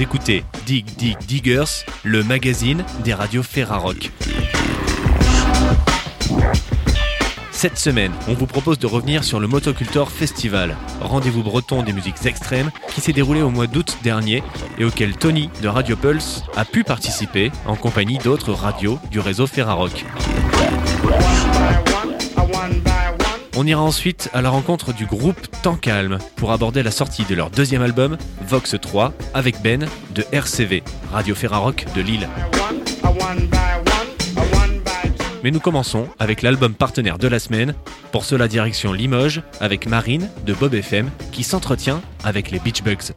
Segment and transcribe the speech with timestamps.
[0.00, 4.10] Écoutez Dig Dig Diggers, le magazine des radios Ferrarock.
[7.52, 12.26] Cette semaine, on vous propose de revenir sur le Motocultor Festival, rendez-vous breton des musiques
[12.26, 14.42] extrêmes qui s'est déroulé au mois d'août dernier
[14.78, 19.46] et auquel Tony de Radio Pulse a pu participer en compagnie d'autres radios du réseau
[19.46, 20.04] Ferrarock.
[23.56, 27.36] On ira ensuite à la rencontre du groupe Temps Calme pour aborder la sortie de
[27.36, 32.28] leur deuxième album, Vox 3, avec Ben de RCV, Radio Ferrarock de Lille.
[35.44, 37.74] Mais nous commençons avec l'album partenaire de la semaine,
[38.10, 43.12] pour cela direction Limoges, avec Marine de Bob FM, qui s'entretient avec les Beach Bugs.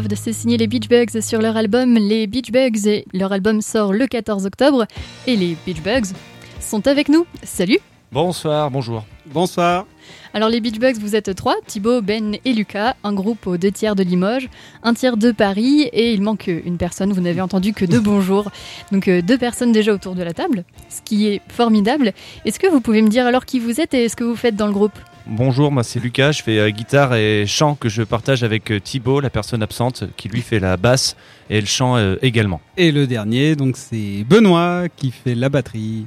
[0.00, 3.60] De c'est signé les Beach Bugs sur leur album Les Beach Bugs et leur album
[3.60, 4.86] sort le 14 octobre
[5.26, 6.14] et les Beach Bugs
[6.60, 7.26] sont avec nous.
[7.42, 7.78] Salut
[8.10, 9.04] Bonsoir, bonjour.
[9.26, 9.86] Bonsoir.
[10.32, 13.70] Alors les Beach Bugs, vous êtes trois, Thibaut, Ben et Lucas, un groupe aux deux
[13.70, 14.48] tiers de Limoges,
[14.82, 18.50] un tiers de Paris et il manque une personne, vous n'avez entendu que deux bonjours.
[18.92, 22.14] Donc euh, deux personnes déjà autour de la table, ce qui est formidable.
[22.46, 24.56] Est-ce que vous pouvez me dire alors qui vous êtes et ce que vous faites
[24.56, 24.98] dans le groupe?
[25.26, 28.80] Bonjour, moi c'est Lucas, je fais euh, guitare et chant que je partage avec euh,
[28.80, 31.16] Thibaut, la personne absente, qui lui fait la basse
[31.48, 32.60] et le chant euh, également.
[32.76, 36.06] Et le dernier, donc c'est Benoît qui fait la batterie.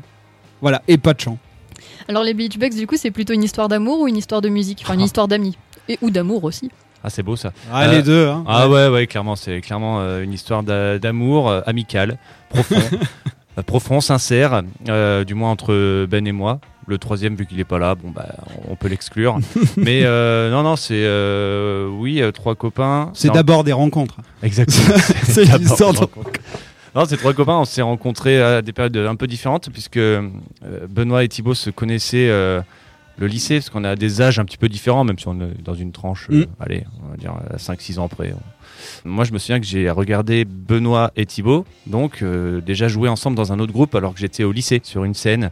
[0.60, 1.38] Voilà, et pas de chant.
[2.10, 4.50] Alors les Beach Bugs, du coup, c'est plutôt une histoire d'amour ou une histoire de
[4.50, 4.82] musique?
[4.84, 5.06] Enfin, une ah.
[5.06, 5.58] histoire d'amis.
[5.88, 6.70] Et, ou d'amour aussi.
[7.02, 7.54] Ah, c'est beau ça.
[7.72, 8.28] Ah, les deux.
[8.28, 8.44] Hein.
[8.48, 12.18] Ah ouais, ouais, clairement, c'est clairement une histoire d'amour amical,
[12.50, 12.82] profond,
[13.66, 14.62] profond, sincère,
[15.26, 16.60] du moins entre Ben et moi.
[16.88, 18.28] Le troisième, vu qu'il n'est pas là, bon bah,
[18.70, 19.40] on peut l'exclure.
[19.78, 23.10] Mais euh, non, non, c'est euh, oui, euh, trois copains.
[23.14, 24.18] C'est d'abord des rencontres.
[24.44, 24.96] Exactement.
[25.24, 26.10] c'est de rencontres.
[26.94, 30.00] Non, ces trois copains, on s'est rencontrés à des périodes un peu différentes, puisque
[30.90, 34.70] Benoît et Thibaut se connaissaient le lycée, parce qu'on a des âges un petit peu
[34.70, 36.44] différents, même si on est dans une tranche, mm.
[36.60, 38.34] allez, on va dire 5-6 ans près.
[39.04, 42.24] Moi, je me souviens que j'ai regardé Benoît et Thibaut, donc
[42.66, 45.50] déjà jouer ensemble dans un autre groupe alors que j'étais au lycée, sur une scène.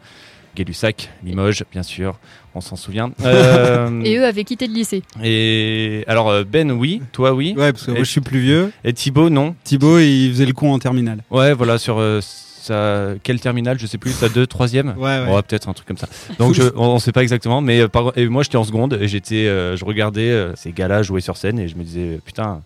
[0.55, 2.19] Gay-Lussac, Limoges, bien sûr,
[2.55, 3.11] on s'en souvient.
[3.25, 5.01] Euh, et eux avaient quitté le lycée.
[5.23, 7.53] Et alors euh, Ben, oui, toi, oui.
[7.57, 8.71] Ouais, parce que moi je suis plus vieux.
[8.83, 9.55] Et Thibaut, non.
[9.63, 11.19] Thibaut, il faisait le con en terminale.
[11.31, 15.19] Ouais, voilà, sur, euh, ça, quel terminal, je sais plus, ça 2, 3 Ouais, ouais.
[15.35, 16.07] Ouais, peut-être un truc comme ça.
[16.39, 18.97] Donc je, on, on sait pas exactement, mais euh, par- et moi j'étais en seconde
[19.01, 22.19] et j'étais, euh, je regardais euh, ces gars-là jouer sur scène et je me disais
[22.25, 22.61] putain,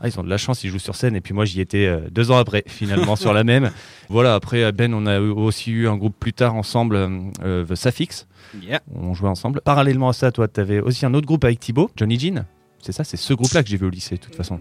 [0.00, 1.86] ah, ils ont de la chance, ils jouent sur scène et puis moi j'y étais
[1.86, 3.70] euh, deux ans après finalement sur la même.
[4.08, 7.08] Voilà, après Ben on a aussi eu un groupe plus tard ensemble, euh,
[7.44, 8.26] euh, The Safix,
[8.66, 8.80] Yeah.
[8.94, 9.60] on jouait ensemble.
[9.64, 12.44] Parallèlement à ça, toi tu avais aussi un autre groupe avec Thibaut, Johnny Jean.
[12.80, 14.58] C'est ça, c'est ce groupe-là que j'ai vu au lycée de toute façon.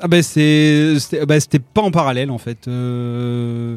[0.00, 2.68] Ah bah c'est c'était bah, c'était pas en parallèle en fait.
[2.68, 3.76] Euh,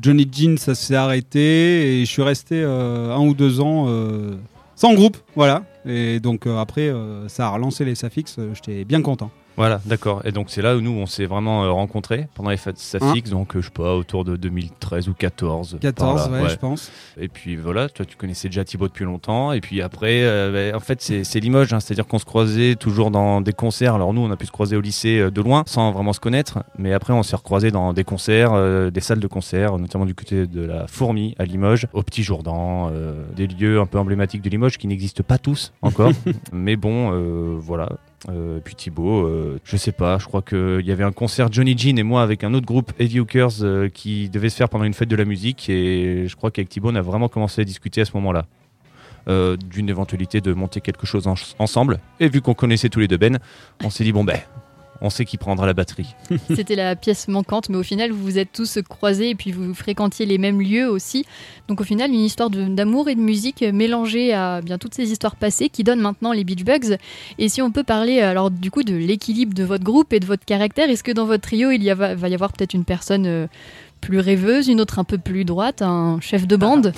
[0.00, 4.36] Johnny Jean ça s'est arrêté et je suis resté euh, un ou deux ans euh,
[4.76, 5.64] sans groupe, voilà.
[5.86, 9.30] Et donc euh, après euh, ça a relancé les Safix, euh, j'étais bien content.
[9.56, 10.22] Voilà, d'accord.
[10.24, 13.22] Et donc c'est là où nous on s'est vraiment euh, rencontrés pendant les fêtes Safix,
[13.30, 15.78] donc euh, je sais pas autour de 2013 ou 14.
[15.80, 16.90] 14 par là, ouais, je pense.
[17.20, 19.52] Et puis voilà, toi tu connaissais déjà Thibaut depuis longtemps.
[19.52, 23.10] Et puis après, euh, bah, en fait c'est Limoges, hein, c'est-à-dire qu'on se croisait toujours
[23.10, 23.94] dans des concerts.
[23.94, 26.64] Alors nous on a pu se croiser au lycée de loin sans vraiment se connaître.
[26.78, 30.14] Mais après on s'est recroisés dans des concerts, euh, des salles de concert, notamment du
[30.14, 34.42] côté de la Fourmi à Limoges, au Petit Jourdan, euh, des lieux un peu emblématiques
[34.42, 36.10] de Limoges qui n'existent pas tous encore.
[36.52, 37.88] mais bon, voilà.
[38.30, 41.76] Euh, puis Thibaut, euh, je sais pas, je crois qu'il y avait un concert Johnny
[41.76, 44.84] Jean et moi avec un autre groupe Heavy Hookers euh, qui devait se faire pendant
[44.84, 47.64] une fête de la musique et je crois qu'avec Thibaut on a vraiment commencé à
[47.64, 48.46] discuter à ce moment-là
[49.26, 51.98] d'une éventualité de monter quelque chose en- ensemble.
[52.20, 53.38] Et vu qu'on connaissait tous les deux Ben,
[53.82, 54.36] on s'est dit bon ben
[55.00, 56.14] on sait qui prendra la batterie.
[56.54, 59.74] C'était la pièce manquante, mais au final, vous vous êtes tous croisés et puis vous
[59.74, 61.24] fréquentiez les mêmes lieux aussi.
[61.68, 65.10] Donc au final, une histoire de- d'amour et de musique mélangée à bien toutes ces
[65.10, 66.96] histoires passées qui donnent maintenant les Beach Bugs.
[67.38, 70.26] Et si on peut parler alors du coup de l'équilibre de votre groupe et de
[70.26, 72.84] votre caractère, est-ce que dans votre trio, il y a- va y avoir peut-être une
[72.84, 73.46] personne euh,
[74.00, 76.92] plus rêveuse, une autre un peu plus droite, un chef de bande?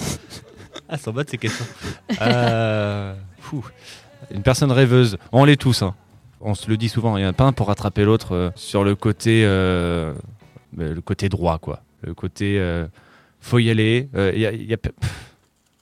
[0.89, 1.65] Ah, sans battre ces questions.
[2.21, 3.65] Euh, fou.
[4.31, 5.83] Une personne rêveuse, on l'est tous.
[5.83, 5.95] hein.
[6.49, 8.51] On se le dit souvent, il n'y en a pas un pour rattraper l'autre euh,
[8.55, 10.15] sur le côté, euh,
[10.79, 11.83] euh, le côté droit, quoi.
[12.03, 12.87] Le côté, euh,
[13.41, 14.09] faut y aller.
[14.15, 14.79] il y a- il y a-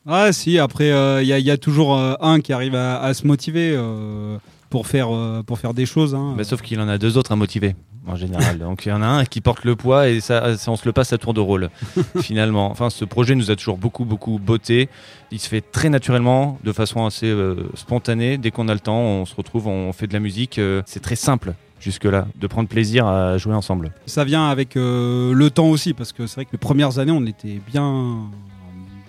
[0.06, 0.88] Ah si, après
[1.22, 4.38] il y, a- y a toujours euh, un qui arrive à, à se motiver euh,
[4.70, 5.08] pour faire
[5.46, 6.14] pour faire des choses.
[6.14, 6.34] hein.
[6.36, 7.74] Bah, sauf qu'il en a deux autres à motiver,
[8.06, 8.58] en général.
[8.58, 10.86] Donc il y en a un qui porte le poids et ça, ça, on se
[10.86, 11.70] le passe à tour de rôle,
[12.20, 12.70] finalement.
[12.70, 14.88] Enfin, ce projet nous a toujours beaucoup, beaucoup botté.
[15.30, 18.38] Il se fait très naturellement, de façon assez euh, spontanée.
[18.38, 20.58] Dès qu'on a le temps, on se retrouve, on fait de la musique.
[20.58, 23.92] euh, c'est très simple jusque-là, de prendre plaisir à jouer ensemble.
[24.06, 27.12] Ça vient avec euh, le temps aussi, parce que c'est vrai que les premières années,
[27.12, 28.20] on était bien,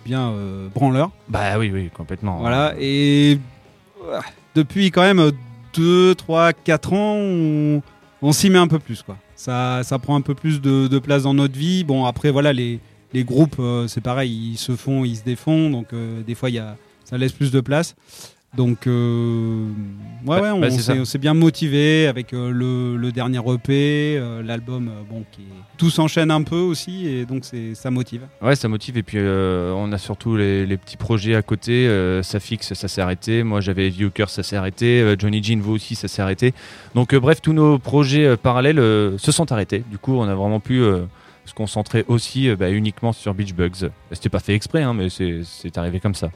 [0.03, 0.33] bien
[0.73, 1.11] branleurs.
[1.29, 2.39] Bah oui, oui, complètement.
[2.39, 3.39] Voilà, et
[4.55, 5.31] depuis quand même
[5.75, 7.81] 2, 3, 4 ans, on,
[8.25, 9.03] on s'y met un peu plus.
[9.03, 9.17] Quoi.
[9.35, 11.83] Ça, ça prend un peu plus de, place dans notre vie.
[11.83, 12.79] Bon, après, voilà, les,
[13.13, 16.49] les groupes, euh, c'est pareil, ils se font, ils se défont, donc euh, des fois,
[16.49, 17.95] y a, ça laisse plus de place.
[18.55, 19.67] Donc, euh,
[20.25, 24.41] ouais, Bah, ouais, on, bah, s'est, bien motivé avec euh, le, le dernier EP, euh,
[24.41, 25.41] l'album, bon, qui
[25.77, 27.43] tout s'enchaîne un peu aussi, et donc
[27.73, 28.21] ça motive.
[28.41, 28.97] Ouais, ça motive.
[28.97, 31.89] Et puis, on a surtout les, les petits projets à côté.
[32.23, 33.43] Ça fixe, ça s'est arrêté.
[33.43, 35.15] Moi, j'avais Heavy ça s'est arrêté.
[35.19, 36.53] Johnny Jean, vous aussi, ça s'est arrêté.
[36.93, 38.77] Donc, bref, tous nos projets parallèles
[39.17, 39.83] se sont arrêtés.
[39.91, 40.81] Du coup, on a vraiment pu
[41.45, 43.89] se concentrer aussi bah, uniquement sur Beach Bugs.
[44.11, 46.31] C'était pas fait exprès, hein, mais c'est c'est arrivé comme ça.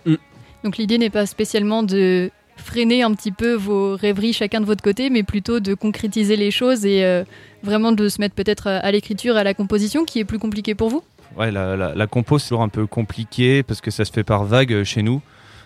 [0.64, 4.84] Donc l'idée n'est pas spécialement de freiner un petit peu vos rêveries chacun de votre
[4.84, 7.24] côté, mais plutôt de concrétiser les choses et euh,
[7.64, 10.76] vraiment de se mettre peut-être à à l'écriture, à la composition, qui est plus compliqué
[10.76, 11.04] pour vous?
[11.38, 14.24] Ouais, la, la, la compo, c'est toujours un peu compliqué parce que ça se fait
[14.24, 15.22] par vague euh, chez nous.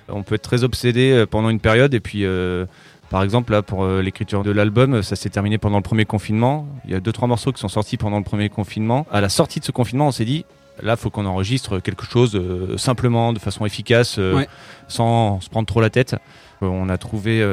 [0.09, 2.65] On peut être très obsédé euh, pendant une période et puis, euh,
[3.09, 6.67] par exemple, là, pour euh, l'écriture de l'album, ça s'est terminé pendant le premier confinement.
[6.85, 9.07] Il y a deux, trois morceaux qui sont sortis pendant le premier confinement.
[9.11, 10.45] À la sortie de ce confinement, on s'est dit,
[10.81, 14.47] là, faut qu'on enregistre quelque chose euh, simplement, de façon efficace, euh, Ouais.
[14.87, 16.13] sans se prendre trop la tête.
[16.61, 17.43] Euh, On a trouvé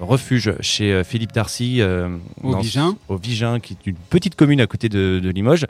[0.00, 1.80] refuge chez Philippe Darcy
[2.42, 2.96] Au dans- Vigin.
[3.08, 5.66] au Vigin, qui est une petite commune à côté de, de Limoges.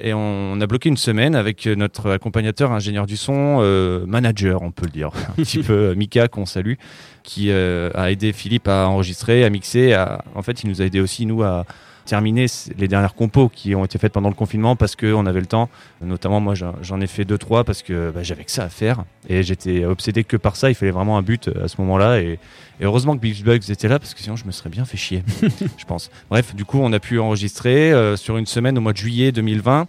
[0.00, 3.60] Et on, on a bloqué une semaine avec notre accompagnateur, ingénieur du son,
[4.08, 6.74] manager, on peut le dire, un petit peu, Mika, qu'on salue,
[7.22, 9.92] qui a aidé Philippe à enregistrer, à mixer.
[9.92, 11.64] à- En fait, il nous a aidé aussi, nous, à
[12.10, 15.46] terminer les dernières compos qui ont été faites pendant le confinement parce qu'on avait le
[15.46, 15.68] temps.
[16.02, 19.04] Notamment, moi, j'en ai fait deux, trois parce que bah, j'avais que ça à faire.
[19.28, 20.70] Et j'étais obsédé que par ça.
[20.70, 22.20] Il fallait vraiment un but euh, à ce moment-là.
[22.20, 22.40] Et,
[22.80, 24.96] et heureusement que Beach Bugs était là parce que sinon, je me serais bien fait
[24.96, 25.22] chier,
[25.78, 26.10] je pense.
[26.30, 29.30] Bref, du coup, on a pu enregistrer euh, sur une semaine au mois de juillet
[29.30, 29.86] 2020.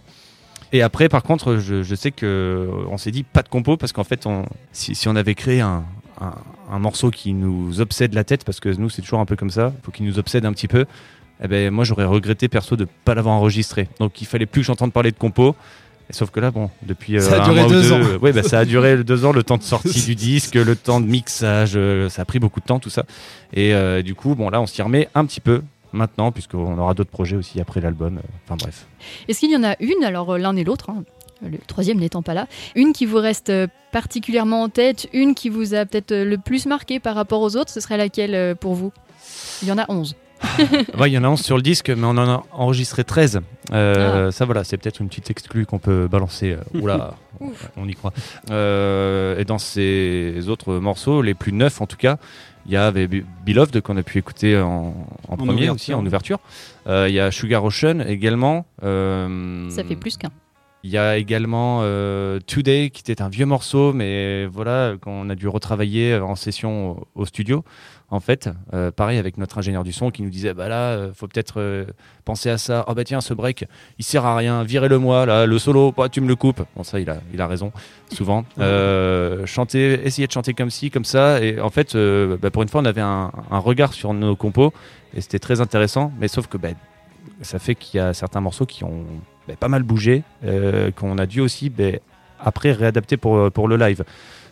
[0.72, 3.92] Et après, par contre, je, je sais que on s'est dit pas de compo parce
[3.92, 5.82] qu'en fait, on, si, si on avait créé un,
[6.20, 6.34] un,
[6.70, 9.50] un morceau qui nous obsède la tête, parce que nous, c'est toujours un peu comme
[9.50, 10.86] ça, il faut qu'il nous obsède un petit peu.
[11.44, 13.88] Eh ben, moi, j'aurais regretté perso de pas l'avoir enregistré.
[13.98, 15.56] Donc, il fallait plus que j'entende parler de compo.
[16.10, 18.00] Sauf que là, bon, depuis euh, Ça a un duré mois ou deux ans.
[18.00, 20.76] euh, ouais, bah, ça a duré deux ans, le temps de sortie du disque, le
[20.76, 23.04] temps de mixage, euh, ça a pris beaucoup de temps, tout ça.
[23.54, 26.92] Et euh, du coup, bon, là, on s'y remet un petit peu maintenant, puisqu'on aura
[26.94, 28.18] d'autres projets aussi après l'album.
[28.18, 28.86] euh, Enfin bref.
[29.28, 31.02] Est-ce qu'il y en a une, alors euh, l'un et l'autre, hein,
[31.42, 32.46] le troisième n'étant pas là.
[32.76, 36.36] Une qui vous reste euh, particulièrement en tête, une qui vous a peut-être euh, le
[36.38, 38.92] plus marqué par rapport aux autres, ce serait laquelle euh, pour vous?
[39.62, 40.14] Il y en a 11.
[40.98, 43.40] Ouais, il y en a 11 sur le disque, mais on en a enregistré 13.
[43.72, 44.32] Euh, Ah.
[44.32, 46.52] Ça, voilà, c'est peut-être une petite exclue qu'on peut balancer.
[46.52, 47.14] euh, Oula,
[47.76, 48.12] on y croit.
[48.50, 52.18] Euh, et dans ces autres morceaux, les plus neufs en tout cas,
[52.66, 54.94] il y avait Be- Beloved qu'on a pu écouter en,
[55.28, 55.74] en premier ouverture.
[55.74, 56.38] aussi, en ouverture.
[56.86, 58.66] Euh, Il y a Sugar Ocean également.
[58.84, 60.30] Euh, Ça fait plus qu'un.
[60.84, 65.34] Il y a également euh, Today qui était un vieux morceau, mais voilà, qu'on a
[65.36, 67.64] dû retravailler en session au, au studio.
[68.10, 71.12] En fait, Euh, pareil avec notre ingénieur du son qui nous disait bah là, euh,
[71.14, 71.86] faut peut-être euh,
[72.26, 72.84] penser à ça.
[72.88, 73.64] Oh bah tiens, ce break,
[73.98, 74.64] il sert à rien.
[74.64, 76.62] Virez-le-moi là, le solo, bah, tu me le coupes.
[76.76, 77.72] Bon ça, il a, il a raison
[78.10, 78.44] souvent.
[78.58, 81.42] Euh, chanter, essayer de chanter comme ci, comme ça.
[81.42, 84.36] Et en fait, euh, bah, pour une fois, on avait un, un regard sur nos
[84.36, 84.72] compos
[85.14, 86.12] et c'était très intéressant.
[86.20, 86.68] Mais sauf que bah,
[87.40, 89.06] ça fait qu'il y a certains morceaux qui ont
[89.48, 91.84] bah, pas mal bougé, euh, qu'on a dû aussi bah,
[92.40, 94.04] après réadapter pour, pour le live.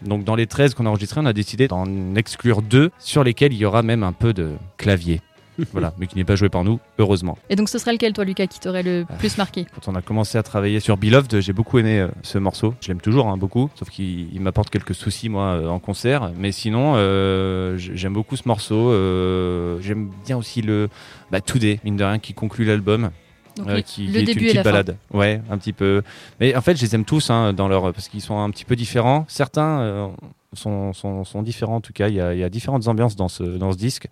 [0.03, 3.53] Donc dans les 13 qu'on a enregistrés, on a décidé d'en exclure deux sur lesquels
[3.53, 5.21] il y aura même un peu de clavier.
[5.73, 7.37] voilà, mais qui n'est pas joué par nous, heureusement.
[7.49, 9.67] Et donc ce serait lequel, toi, Lucas, qui t'aurait le plus marqué?
[9.75, 12.75] Quand on a commencé à travailler sur Beloved, j'ai beaucoup aimé euh, ce morceau.
[12.81, 16.31] Je l'aime toujours, hein, beaucoup, sauf qu'il il m'apporte quelques soucis, moi, euh, en concert.
[16.37, 18.91] Mais sinon, euh, j'aime beaucoup ce morceau.
[18.91, 20.89] euh, j'aime bien aussi le
[21.31, 23.11] bah, Today, mine de rien, qui conclut l'album.
[23.57, 24.71] Donc, euh, qui, le qui est début une et petite la fin.
[24.71, 24.97] balade.
[25.13, 26.03] Ouais, un petit peu.
[26.39, 28.65] Mais en fait, je les aime tous hein, dans leur parce qu'ils sont un petit
[28.65, 29.25] peu différents.
[29.29, 30.09] Certains euh,
[30.53, 32.09] sont, sont, sont différents en tout cas.
[32.09, 34.09] Il y a, il y a différentes ambiances dans ce, dans ce disque.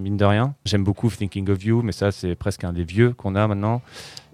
[0.00, 3.12] Mine de rien, j'aime beaucoup Thinking of You, mais ça c'est presque un des vieux
[3.12, 3.82] qu'on a maintenant.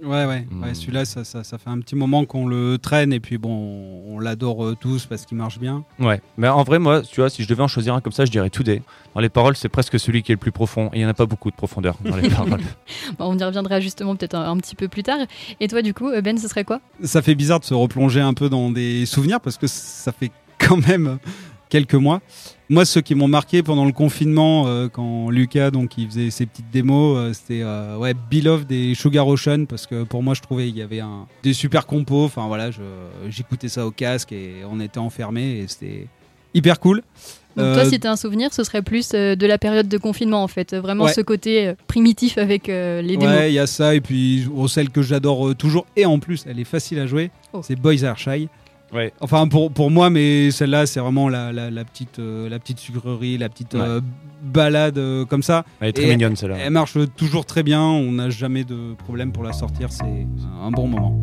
[0.02, 0.46] Ouais, ouais.
[0.50, 0.62] Hmm.
[0.62, 4.02] ouais Celui-là, ça, ça, ça fait un petit moment qu'on le traîne et puis bon,
[4.06, 5.84] on l'adore euh, tous parce qu'il marche bien.
[5.98, 8.24] Ouais, mais en vrai, moi, tu vois, si je devais en choisir un comme ça,
[8.24, 8.82] je dirais Today.
[9.14, 10.88] Dans les paroles, c'est presque celui qui est le plus profond.
[10.92, 12.60] Et il n'y en a pas beaucoup de profondeur dans les paroles.
[13.18, 15.18] Bon, on y reviendra justement peut-être un, un petit peu plus tard.
[15.60, 16.80] Et toi, du coup, euh, Ben, ce serait quoi?
[17.02, 20.30] Ça fait bizarre de se replonger un peu dans des souvenirs parce que ça fait
[20.58, 21.18] quand même
[21.70, 22.20] quelques mois.
[22.68, 26.46] Moi, ceux qui m'ont marqué pendant le confinement, euh, quand Lucas donc il faisait ses
[26.46, 30.42] petites démos, euh, c'était euh, ouais Beloved et Sugar Ocean parce que pour moi, je
[30.42, 32.24] trouvais il y avait un, des super compos.
[32.24, 32.70] Enfin voilà,
[33.28, 36.08] j'écoutais ça au casque et on était enfermés et c'était
[36.54, 37.02] hyper cool.
[37.56, 39.96] Donc Euh, toi, si t'as un souvenir, ce serait plus euh, de la période de
[39.96, 40.74] confinement, en fait.
[40.74, 41.12] Vraiment Ouais.
[41.14, 43.34] ce côté euh, primitif avec euh, les démos.
[43.34, 46.18] Ouais, il y a ça et puis oh, celle que j'adore euh, toujours et en
[46.18, 47.60] plus elle est facile à jouer, Oh.
[47.62, 48.48] c'est Boys Are Shy.
[48.92, 49.12] Ouais.
[49.20, 52.78] Enfin pour, pour moi, mais celle-là c'est vraiment la, la, la petite euh, la petite
[52.78, 53.80] sucrerie, la petite Ouais.
[53.80, 54.00] euh,
[54.42, 55.64] balade euh, comme ça.
[55.80, 56.56] Elle est très Et- mignonne celle-là.
[56.58, 60.04] Elle marche toujours très bien, on n'a jamais de problème pour la sortir, c'est
[60.62, 61.18] un bon moment.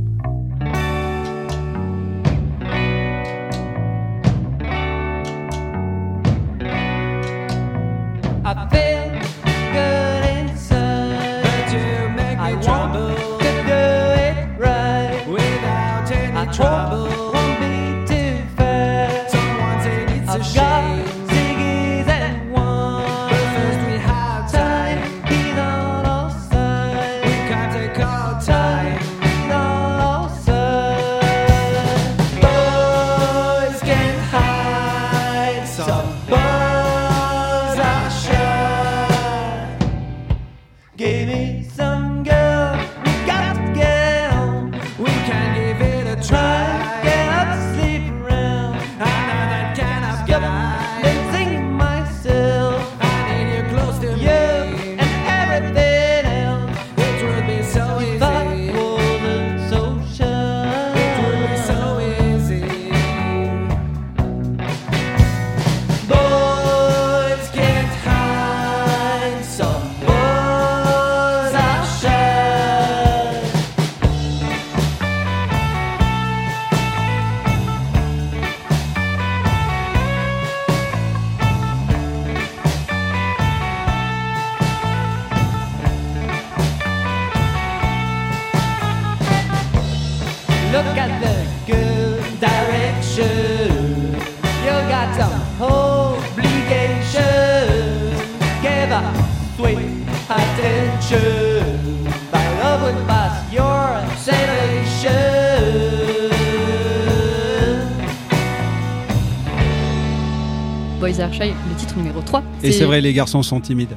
[111.40, 112.44] Le titre numéro 3.
[112.62, 113.96] Et c'est vrai, les garçons sont timides.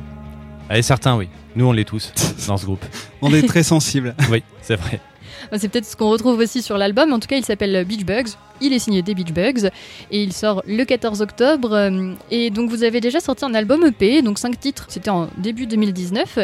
[0.71, 1.28] Et certains, oui.
[1.55, 2.12] Nous, on l'est tous
[2.49, 2.85] dans ce groupe.
[3.23, 4.14] On est très sensibles.
[4.31, 5.00] Oui, c'est vrai.
[5.57, 7.12] C'est peut-être ce qu'on retrouve aussi sur l'album.
[7.12, 8.31] En tout cas, il s'appelle Beach Bugs.
[8.61, 9.69] il est signé des Beach Bugs
[10.11, 11.73] et il sort le 14 octobre.
[11.73, 15.29] euh, Et donc vous avez déjà sorti un album EP, donc 5 titres, c'était en
[15.38, 16.38] début 2019.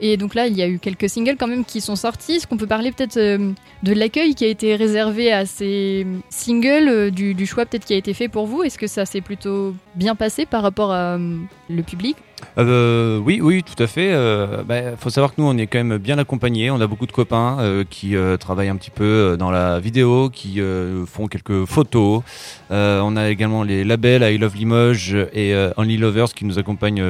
[0.00, 2.32] Et donc là, il y a eu quelques singles quand même qui sont sortis.
[2.34, 6.88] Est-ce qu'on peut parler peut-être euh, de l'accueil qui a été réservé à ces singles,
[6.88, 8.62] euh, du, du choix peut-être qui a été fait pour vous?
[8.62, 12.16] Est-ce que ça s'est plutôt bien passé par rapport à le public?
[12.58, 14.12] Euh, oui, oui, tout à fait.
[14.12, 16.70] Euh, bah, faut savoir que nous, on est quand même bien accompagnés.
[16.70, 20.60] On a beaucoup de copains euh, qui travaillent un petit peu dans la vidéo, qui
[21.06, 22.22] font quelques photos.
[22.70, 27.04] On a également les labels I Love Limoges et Only Lovers qui nous accompagnent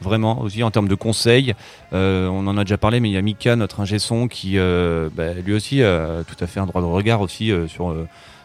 [0.00, 1.54] vraiment aussi en termes de conseils.
[1.92, 5.34] On en a déjà parlé, mais il y a Mika, notre ingé son, qui bah,
[5.44, 7.94] lui aussi a tout à fait un droit de regard aussi sur.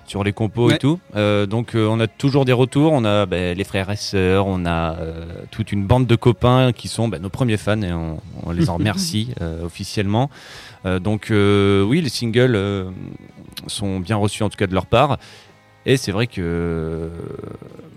[0.06, 0.76] Sur les compos Ouais.
[0.76, 1.00] et tout.
[1.16, 4.48] Euh, donc euh, on a toujours des retours, on a bah, les frères et sœurs,
[4.48, 7.92] on a euh, toute une bande de copains qui sont bah, nos premiers fans et
[7.94, 9.34] on, on les en remercie
[9.64, 10.30] officiellement.
[11.02, 12.92] Donc oui, les singles
[13.68, 15.18] sont bien reçus en tout cas de leur part.
[15.86, 17.10] Et c'est vrai que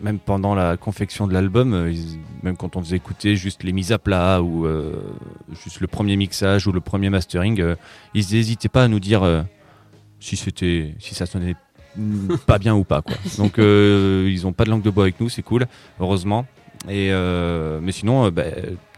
[0.02, 1.92] même pendant la confection de l'album,
[2.42, 4.66] même quand on faisait écouter juste les mises à plat ou
[5.64, 7.74] juste le premier mixage ou le premier mastering,
[8.14, 9.44] ils n'hésitaient pas à nous dire
[10.20, 11.54] si c'était, si ça sonnait
[12.46, 13.16] pas bien ou pas quoi.
[13.38, 15.66] Donc euh, ils ont pas de langue de bois avec nous, c'est cool,
[16.00, 16.46] heureusement.
[16.88, 18.44] Et euh, mais sinon, euh, bah,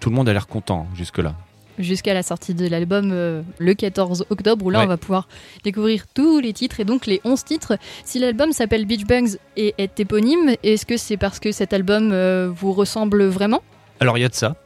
[0.01, 1.35] tout le monde a l'air content jusque là.
[1.79, 4.85] jusqu'à la sortie de l'album euh, le 14 octobre où là Ouais.
[4.85, 5.29] on va pouvoir
[5.65, 7.79] découvrir tous les titres et donc les 11 titres.
[8.05, 12.11] Si l'album s'appelle Beach Bugs et est éponyme, est-ce que c'est parce que cet album
[12.13, 13.63] euh, vous ressemble vraiment?
[14.01, 14.57] Alors il y a de ça.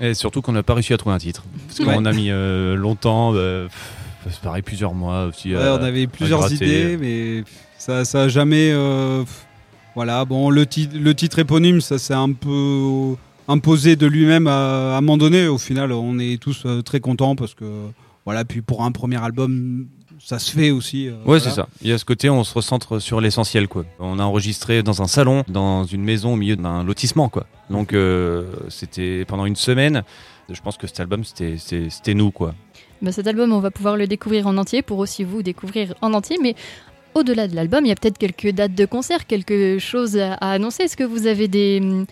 [0.00, 1.44] Et surtout qu'on n'a pas réussi à trouver un titre.
[1.68, 3.92] Parce qu'on a mis euh, longtemps, euh, pff,
[4.30, 5.54] c'est pareil, plusieurs mois aussi.
[5.54, 7.44] Ouais, à- on avait plusieurs idées, mais
[7.78, 8.70] ça, ça a jamais.
[8.72, 9.24] euh,
[9.94, 13.14] voilà, bon, le, ti- le titre éponyme, ça s'est un peu
[13.48, 15.46] imposé de lui-même à, à un moment donné.
[15.48, 17.64] Au final, on est tous euh, très contents parce que,
[18.24, 19.86] voilà, puis pour un premier album,
[20.18, 21.08] ça se fait aussi.
[21.08, 21.40] euh, Ouais, voilà.
[21.44, 21.68] c'est ça.
[21.82, 23.84] Il y a ce côté, on se recentre sur l'essentiel, quoi.
[23.98, 27.46] On a enregistré dans un salon, dans une maison au milieu d'un lotissement, quoi.
[27.70, 30.02] Donc, euh, c'était pendant une semaine.
[30.50, 32.54] Je pense que cet album, c'était nous, quoi.
[33.02, 36.12] Bah, Cet album on va pouvoir le découvrir en entier pour aussi vous découvrir en
[36.14, 36.54] entier, mais
[37.16, 40.84] au-delà de l'album, il y a peut-être quelques dates de concert, quelque chose à, annoncer.
[40.84, 42.04] Est-ce que vous avez des...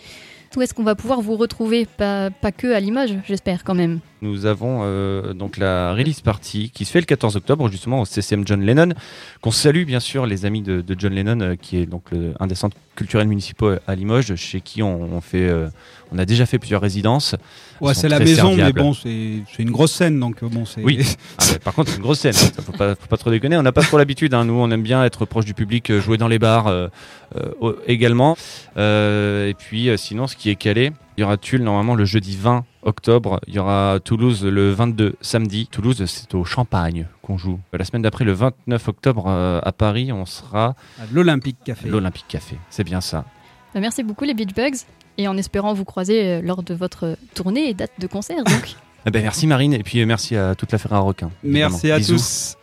[0.57, 1.85] Où est-ce qu'on va pouvoir vous retrouver?
[1.85, 3.99] Pas, pas que à Limoges, j'espère quand même.
[4.23, 8.05] Nous avons euh, donc la release party qui se fait le 14 octobre justement au
[8.05, 8.95] CCM John Lennon.
[9.41, 12.05] Qu'on salue bien sûr les amis de, John Lennon euh, qui est donc
[12.39, 15.69] un des centres culturels municipaux à Limoges chez qui on, fait, euh,
[16.13, 17.35] on a déjà fait plusieurs résidences.
[17.81, 20.83] Ouais, c'est la maison, mais bon, c'est c'est une grosse scène, donc euh, bon, c'est.
[20.83, 20.99] Oui.
[21.39, 22.33] Ah, par contre, c'est une grosse scène.
[22.33, 23.57] Ça, faut pas, faut pas trop déconner.
[23.57, 24.35] On n'a pas trop l'habitude.
[24.35, 24.45] hein.
[24.45, 26.89] Nous, on aime bien être proche du public, euh, jouer dans les bars euh,
[27.37, 28.37] euh, également.
[28.77, 32.05] Euh, et puis, euh, sinon, ce qui est calé, il y aura Tulle normalement le
[32.05, 33.41] jeudi 20 octobre.
[33.47, 35.69] Il y aura Toulouse le 22 samedi.
[35.71, 37.59] Toulouse, c'est au Champagne qu'on joue.
[37.73, 41.89] La semaine d'après, le 29 octobre euh, à Paris, on sera à l'Olympique Café.
[41.89, 42.57] l'Olympique Café.
[42.71, 43.25] C'est bien ça.
[43.75, 44.77] Bah, merci beaucoup les Beach Bugs
[45.19, 48.43] et en espérant vous croiser euh, lors de votre tournée et date de concert.
[48.45, 48.77] Donc.
[49.07, 51.31] Eh ben, merci Marine et puis euh, merci à toute la Ferrari Requin.
[51.43, 51.95] Merci évidemment.
[51.95, 52.15] à Bisous.
[52.15, 52.57] tous.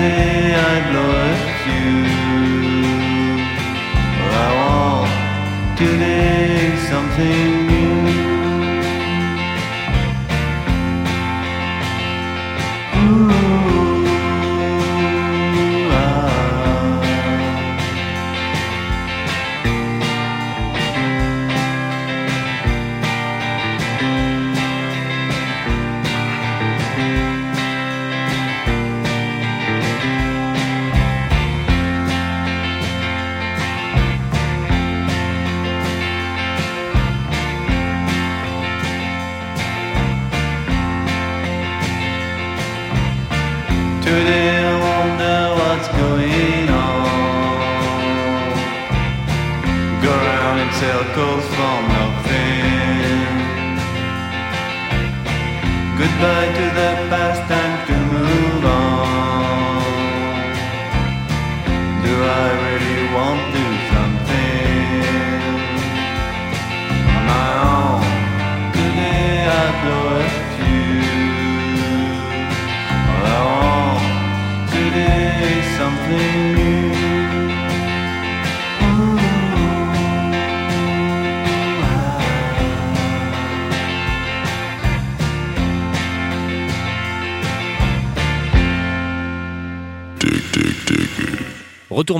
[0.00, 2.29] Today I'd lost you?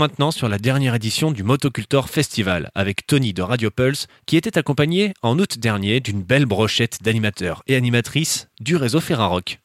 [0.01, 4.57] Maintenant sur la dernière édition du Motocultor Festival avec Tony de Radio Pulse qui était
[4.57, 9.61] accompagné en août dernier d'une belle brochette d'animateurs et animatrices du réseau Ferrarock.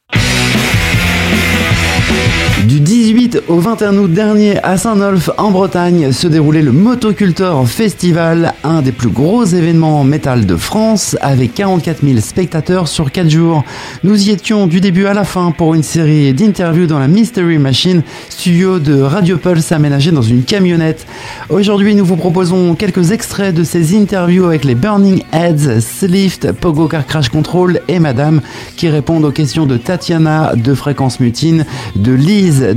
[3.36, 8.82] 18 au 21 août dernier à Saint-Nolf en Bretagne se déroulait le Motocultor Festival, un
[8.82, 13.64] des plus gros événements métal de France avec 44 000 spectateurs sur 4 jours.
[14.04, 17.58] Nous y étions du début à la fin pour une série d'interviews dans la Mystery
[17.58, 21.06] Machine, studio de Radio Pulse aménagé dans une camionnette.
[21.48, 26.88] Aujourd'hui, nous vous proposons quelques extraits de ces interviews avec les Burning Heads, Slift, Pogo
[26.88, 28.40] Car Crash Control et Madame
[28.76, 31.64] qui répondent aux questions de Tatiana de Fréquence Mutine,
[31.96, 32.68] de Lise,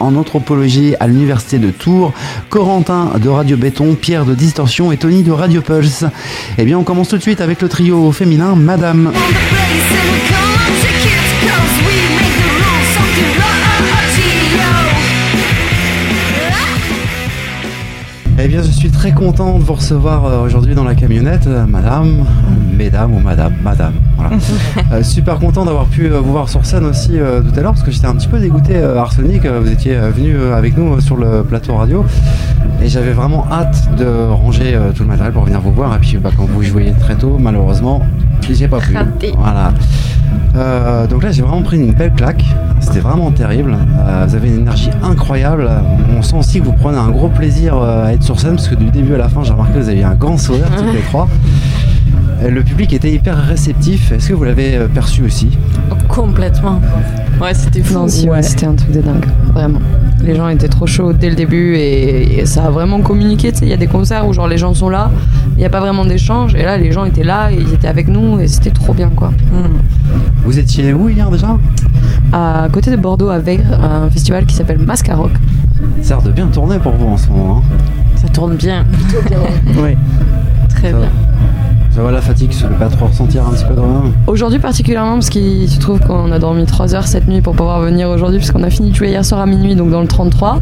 [0.00, 2.12] en anthropologie à l'université de Tours,
[2.48, 6.04] Corentin de Radio Béton, Pierre de Distorsion et Tony de Radio Pulse.
[6.58, 9.12] Eh bien, on commence tout de suite avec le trio féminin Madame.
[18.46, 21.66] Eh bien, je suis très content de vous recevoir euh, aujourd'hui dans la camionnette, euh,
[21.66, 22.24] madame,
[22.72, 23.94] mesdames ou madame, madame.
[24.16, 24.36] Voilà.
[24.92, 27.72] Euh, super content d'avoir pu euh, vous voir sur scène aussi euh, tout à l'heure
[27.72, 29.44] parce que j'étais un petit peu dégoûté, euh, Arsenic.
[29.44, 32.04] euh, vous étiez euh, venu euh, avec nous euh, sur le plateau radio
[32.82, 35.94] et j'avais vraiment hâte de ranger euh, tout le matériel pour venir vous voir.
[35.94, 38.02] Et puis, bah, quand vous jouiez très tôt, malheureusement,
[38.48, 38.96] j'ai pas pu.
[38.96, 39.32] Raté.
[39.36, 39.72] Voilà.
[40.56, 42.44] Euh, donc là, j'ai vraiment pris une belle claque.
[42.80, 43.76] C'était vraiment terrible.
[43.98, 45.70] Euh, vous avez une énergie incroyable.
[46.16, 48.74] On sent aussi que vous prenez un gros plaisir à être sur scène parce que
[48.74, 51.00] du début à la fin, j'ai remarqué que vous aviez un grand sourire toutes les
[51.00, 51.28] trois.
[52.42, 54.12] Euh, Le public était hyper réceptif.
[54.12, 55.56] Est-ce que vous l'avez euh, perçu aussi?
[56.08, 56.80] Complètement.
[57.40, 57.94] Ouais, c'était fou.
[57.94, 59.80] Non, si, ouais, c'était un truc de dingue, vraiment.
[60.22, 63.52] Les gens étaient trop chauds dès le début et, et ça a vraiment communiqué.
[63.52, 65.10] Tu sais, il y a des concerts où genre les gens sont là,
[65.56, 67.86] il n'y a pas vraiment d'échange et là les gens étaient là, et ils étaient
[67.88, 69.32] avec nous et c'était trop bien quoi.
[70.44, 71.58] Vous étiez où hier déjà?
[72.32, 75.32] À côté de Bordeaux, à Vègre, un festival qui s'appelle Mascaroc.
[76.02, 77.58] Ça a l'air de bien tourner pour vous en ce moment.
[77.62, 77.76] hein.
[78.16, 78.84] Ça tourne bien.
[79.76, 79.96] Oui.
[80.70, 81.08] Très Ça- bien.
[82.02, 84.02] Va la fatigue, je ne pas trop ressentir un petit peu de rien.
[84.26, 87.80] Aujourd'hui particulièrement parce qu'il se trouve qu'on a dormi 3 heures cette nuit pour pouvoir
[87.80, 90.60] venir aujourd'hui puisqu'on a fini de jouer hier soir à minuit donc dans le 33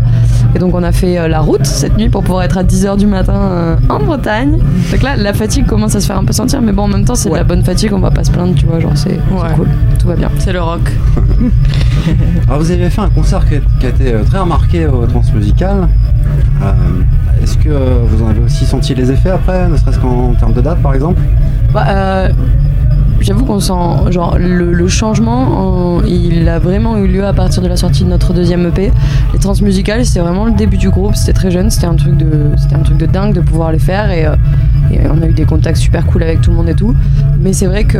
[0.54, 2.96] et donc on a fait euh, la route cette nuit pour pouvoir être à 10h
[2.96, 4.58] du matin euh, en Bretagne.
[4.92, 7.04] Donc là la fatigue commence à se faire un peu sentir mais bon en même
[7.04, 9.18] temps c'est de la bonne fatigue on va pas se plaindre tu vois genre c'est
[9.32, 9.54] Ouais.
[9.56, 9.68] cool
[9.98, 10.30] tout va bien.
[10.38, 10.92] C'est le rock.
[12.48, 15.06] Alors vous avez fait un concert qui a, qui a été euh, très remarqué au
[15.06, 15.88] Transmusical.
[16.62, 20.34] Euh, Est-ce que euh, vous en avez aussi senti les effets après, ne serait-ce qu'en
[20.34, 21.20] termes de date par exemple?
[21.72, 22.28] Bah, euh,
[23.20, 23.72] J'avoue qu'on sent
[24.10, 28.04] genre le, le changement, en- il a vraiment eu lieu à partir de la sortie
[28.04, 28.92] de notre deuxième EP.
[29.32, 31.14] Les transmusicales, c'était vraiment le début du groupe.
[31.16, 32.26] C'était très jeune, c'était un truc de,
[32.58, 34.34] c'était un truc de dingue de pouvoir les faire et, euh,
[34.92, 36.94] et on a eu des contacts super cool avec tout le monde et tout.
[37.40, 37.98] Mais c'est vrai que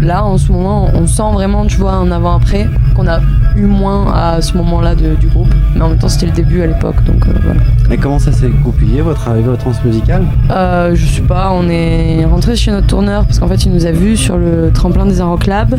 [0.00, 3.20] là, en ce moment, on sent vraiment, tu vois, un avant-après qu'on a
[3.56, 5.52] eu moins à ce moment-là de- du groupe.
[5.74, 7.60] Mais en même temps, c'était le début à l'époque, donc euh, voilà.
[7.90, 12.24] Et comment ça s'est goupillé votre arrivée au Transmusical Euh, je sais pas, on est
[12.24, 15.18] rentré chez notre tourneur parce qu'en fait il nous a vus sur le tremplin des
[15.46, 15.78] Lab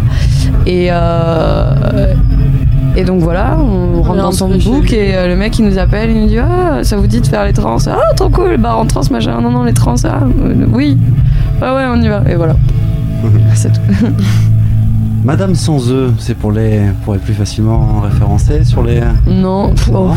[0.66, 2.14] et euh,
[2.96, 6.10] et donc voilà, on rentre dans son book et euh, le mec il nous appelle,
[6.10, 7.78] il nous dit ah ça vous dit de faire les trans?
[7.88, 9.40] Ah trop cool bah en trans machin.
[9.40, 10.98] Non non les trans ah euh, oui.
[11.62, 12.24] Ouais ouais on y va.
[12.28, 12.56] Et voilà.
[13.54, 13.82] C'est tout.
[15.28, 19.02] Madame sans eux, c'est pour les pour être plus facilement référencés sur les.
[19.28, 20.12] Non, oh,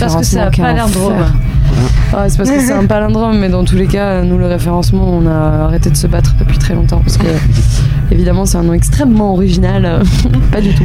[0.00, 1.12] Parce que ça a pas l'air drôle.
[1.12, 5.08] Ouais, c'est parce que c'est un palindrome, mais dans tous les cas, nous, le référencement,
[5.08, 6.98] on a arrêté de se battre depuis très longtemps.
[6.98, 7.26] Parce que,
[8.10, 10.02] évidemment, c'est un nom extrêmement original.
[10.50, 10.82] pas du tout.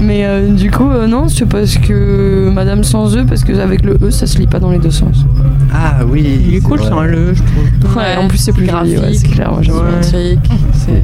[0.00, 3.84] Mais euh, du coup, euh, non, c'est parce que Madame sans E, parce que avec
[3.84, 5.26] le E, ça se lit pas dans les deux sens.
[5.70, 6.40] Ah oui.
[6.48, 7.96] Il est cool, c'est un le, je trouve.
[7.98, 9.52] Ouais, en plus, c'est plus joli, ouais, c'est clair.
[9.52, 10.50] moi, j'aime romantique.
[10.72, 11.02] C'est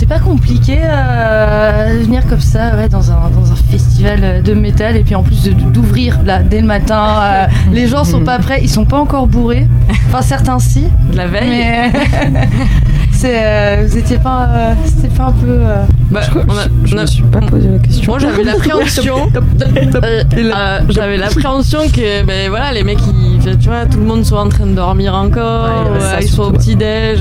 [0.00, 4.54] C'est pas compliqué euh, de venir comme ça ouais, dans, un, dans un festival de
[4.54, 7.20] métal et puis en plus d'ouvrir là dès le matin.
[7.22, 9.66] euh, les gens sont pas prêts, ils sont pas encore bourrés.
[10.08, 10.86] Enfin certains si.
[11.12, 11.50] de la veille.
[11.50, 11.92] Mais
[13.12, 16.94] c'est, euh, vous étiez pas, euh, c'était pas un peu euh, Bah, on a- Je
[16.94, 18.10] on a- me suis pas posé la question.
[18.12, 19.16] Moi j'avais l'appréhension,
[20.88, 24.48] j'avais l'appréhension que ben voilà les mecs ils, tu vois tout le monde soit en
[24.48, 27.20] train de dormir encore, Ouais, ils soient au petit déj,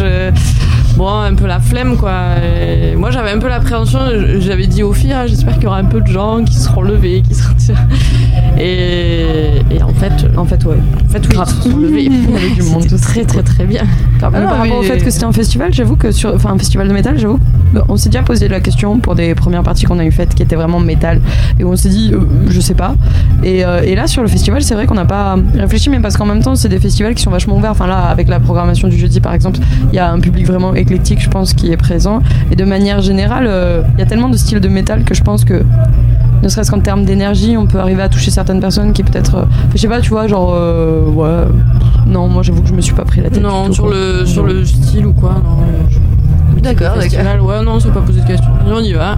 [0.96, 2.14] bon un peu la flemme quoi.
[2.44, 4.00] Et moi j'avais un peu l'appréhension,
[4.40, 6.82] j'avais dit aux filles ah, j'espère qu'il y aura un peu de gens qui seront
[6.82, 7.56] levés, qui seront
[8.60, 10.78] et, et en fait En fait, ouais.
[11.06, 12.04] en fait oui ils se sont levés.
[12.04, 12.86] Il y avait du monde.
[13.02, 13.84] Très très très bien.
[14.20, 14.34] Grave.
[14.36, 16.88] Ah, par rapport au fait que c'était un festival, j'avoue que sur, enfin un festival
[16.88, 17.40] de métal, j'avoue,
[17.88, 20.44] on s'est déjà posé la question pour des premières parties qu'on a eu faites qui
[20.44, 21.22] étaient vraiment métal,
[21.60, 22.20] et on s'est dit, euh,
[22.50, 22.96] je sais pas.
[23.44, 26.18] Et, euh, et là sur le festival, c'est vrai qu'on n'a pas réfléchi, mais parce
[26.18, 27.72] qu'en même temps, c'est des festivals qui sont vachement ouverts.
[27.72, 29.60] Enfin là, avec la programmation du jeudi par exemple,
[29.92, 32.22] il y a un public vraiment éclectique, je pense, qui est présent.
[32.52, 35.24] Et de manière générale, euh, il y a tellement de styles de métal que je
[35.24, 35.64] pense que
[36.44, 39.42] ne serait-ce qu'en termes d'énergie, on peut arriver à toucher certaines personnes qui peut-être, euh,
[39.44, 41.46] enfin, je sais pas, tu vois, genre, euh, ouais,
[42.08, 43.42] non, moi j'avoue que je me suis pas pris la tête.
[43.42, 43.94] Non, tout, sur quoi.
[43.94, 45.58] le, sur le style ou quoi, non.
[45.90, 46.00] je-
[46.62, 48.50] D'accord, festival, Ouais, non, c'est pas posé de question.
[48.68, 49.18] On y va.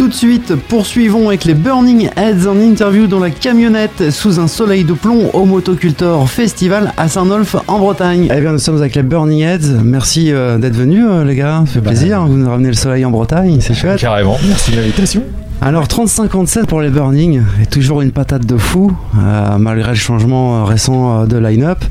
[0.00, 4.48] Tout de suite, poursuivons avec les Burning Heads en interview dans la camionnette sous un
[4.48, 8.30] soleil de plomb au Motocultor Festival à Saint-Nolf en Bretagne.
[8.34, 9.82] Eh bien, nous sommes avec les Burning Heads.
[9.84, 11.64] Merci euh, d'être venus, euh, les gars.
[11.66, 12.24] Ça fait Bah, plaisir.
[12.26, 13.98] Vous nous ramenez le soleil en Bretagne, c'est chouette.
[14.00, 15.22] Carrément, merci de l'invitation.
[15.62, 20.56] Alors 30-57 pour les Burning, et toujours une patate de fou, euh, malgré le changement
[20.56, 21.84] euh, récent euh, de line-up.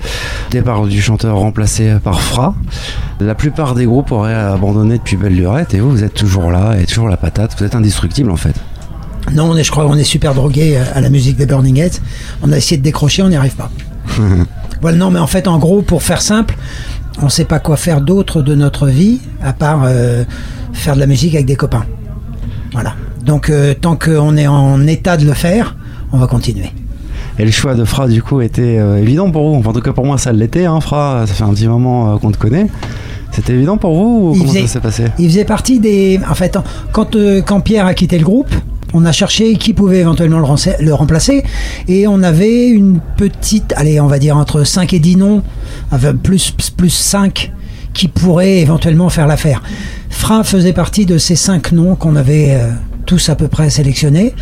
[0.50, 2.56] Départ du chanteur remplacé par Fra.
[3.20, 6.78] La plupart des groupes auraient abandonné depuis belle lurette, et vous, vous êtes toujours là,
[6.82, 7.56] et toujours la patate.
[7.60, 8.56] Vous êtes indestructible en fait.
[9.34, 12.00] Non, on est, je crois qu'on est super drogué à la musique des Burning Heads.
[12.42, 13.70] On a essayé de décrocher, on n'y arrive pas.
[14.82, 16.56] Voilà, non, mais en fait, en gros, pour faire simple,
[17.22, 20.24] on ne sait pas quoi faire d'autre de notre vie à part euh,
[20.72, 21.86] faire de la musique avec des copains.
[22.72, 22.96] Voilà.
[23.30, 25.76] Donc, euh, tant qu'on est en état de le faire,
[26.12, 26.72] on va continuer.
[27.38, 29.60] Et le choix de Fra, du coup, était euh, évident pour vous.
[29.60, 30.66] Enfin, en tout cas, pour moi, ça l'était.
[30.66, 32.66] Hein, Fra, ça fait un petit moment euh, qu'on te connaît.
[33.32, 36.20] C'était évident pour vous ou Il comment faisait- ça s'est passé Il faisait partie des.
[36.28, 36.58] En fait,
[36.92, 37.16] quand,
[37.46, 38.50] quand Pierre a quitté le groupe,
[38.96, 41.44] on a cherché qui pouvait éventuellement le, remplacer.
[41.88, 43.76] Et on avait une petite.
[43.78, 45.44] Allez, on va dire entre 5 et 10 noms,
[45.92, 47.52] enfin, plus, plus 5
[47.94, 49.62] qui pourraient éventuellement faire l'affaire.
[50.10, 52.72] Fra faisait partie de ces 5 noms qu'on avait euh,
[53.10, 54.36] tous à peu près sélectionnés.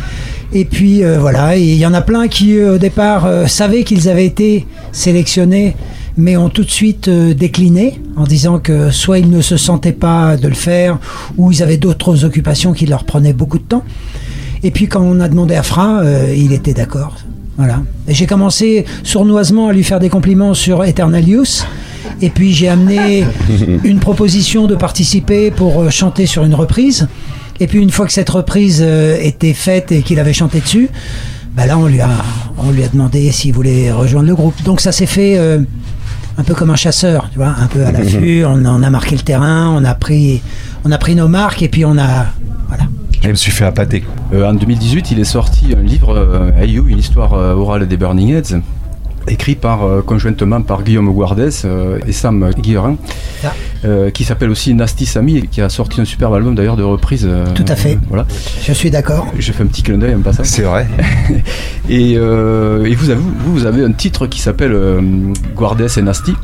[0.52, 3.82] Et puis euh, voilà, il y en a plein qui euh, au départ euh, savaient
[3.82, 5.74] qu'ils avaient été sélectionnés,
[6.18, 9.92] mais ont tout de suite euh, décliné en disant que soit ils ne se sentaient
[9.92, 10.98] pas de le faire,
[11.38, 13.84] ou ils avaient d'autres occupations qui leur prenaient beaucoup de temps.
[14.62, 16.02] Et puis quand on a demandé à Fra,
[16.36, 17.16] il était d'accord.
[17.56, 17.80] Voilà.
[18.06, 21.66] Et j'ai commencé sournoisement à lui faire des compliments sur Eternal Youth.
[22.20, 23.24] Et puis j'ai amené
[23.84, 27.06] une proposition de participer pour chanter sur une reprise.
[27.60, 30.88] Et puis une fois que cette reprise euh, était faite et qu'il avait chanté dessus,
[31.56, 32.08] bah là on lui a,
[32.58, 34.62] on lui a demandé s'il voulait rejoindre le groupe.
[34.64, 35.58] Donc ça s'est fait euh,
[36.36, 38.44] un peu comme un chasseur, tu vois, un peu à l'affût.
[38.46, 40.40] On, on a marqué le terrain, on a pris,
[40.84, 42.26] on a pris nos marques et puis on a,
[43.22, 44.04] Je me suis fait appâter.
[44.32, 48.34] Euh, en 2018, il est sorti un livre, euh, Ayu, une histoire orale des Burning
[48.34, 48.60] Heads,
[49.28, 52.96] écrit par, euh, conjointement par Guillaume Guardès euh, et Sam Guillerin,
[53.44, 53.52] Ah.
[53.84, 57.28] euh, qui s'appelle aussi Nasty Samy, qui a sorti un superbe album d'ailleurs de reprise.
[57.54, 57.98] Tout à fait.
[58.08, 58.26] voilà.
[58.66, 59.26] je suis d'accord.
[59.38, 60.44] J'ai fait un petit clin d'œil en passant.
[60.44, 60.86] C'est vrai.
[61.88, 64.76] et, euh, et vous, avez, vous, vous avez un titre qui s'appelle
[65.54, 66.34] Guardès et Nasty.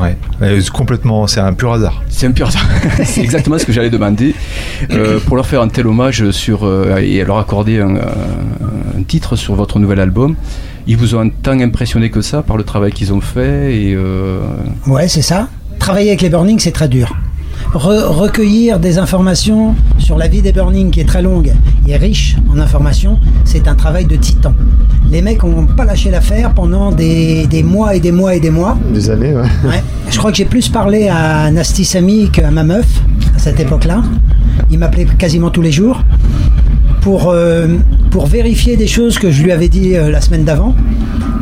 [0.00, 0.16] Ouais.
[0.60, 2.02] C'est complètement, c'est un pur hasard.
[2.08, 2.66] C'est un pur hasard.
[3.04, 4.34] C'est exactement ce que j'allais demander.
[4.90, 9.36] Euh, pour leur faire un tel hommage sur, euh, et leur accorder un, un titre
[9.36, 10.34] sur votre nouvel album.
[10.90, 14.40] Ils vous ont tant impressionné que ça par le travail qu'ils ont fait et euh,
[14.86, 15.48] Ouais, c'est ça.
[15.78, 17.14] Travailler avec les Burning, c'est très dur.
[17.74, 21.52] Re- recueillir des informations sur la vie des Burning, qui est très longue
[21.86, 24.54] et riche en informations, c'est un travail de titan.
[25.10, 28.50] Les mecs n'ont pas lâché l'affaire pendant des, des mois et des mois et des
[28.50, 28.78] mois.
[28.94, 29.42] Des années, ouais.
[29.64, 29.82] Ouais.
[30.10, 32.86] Je crois que j'ai plus parlé à Nasty Samy qu'à ma meuf
[33.36, 34.02] à cette époque-là.
[34.70, 36.02] Il m'appelait quasiment tous les jours
[37.00, 37.66] pour, euh,
[38.10, 40.74] pour vérifier des choses que je lui avais dit euh, la semaine d'avant.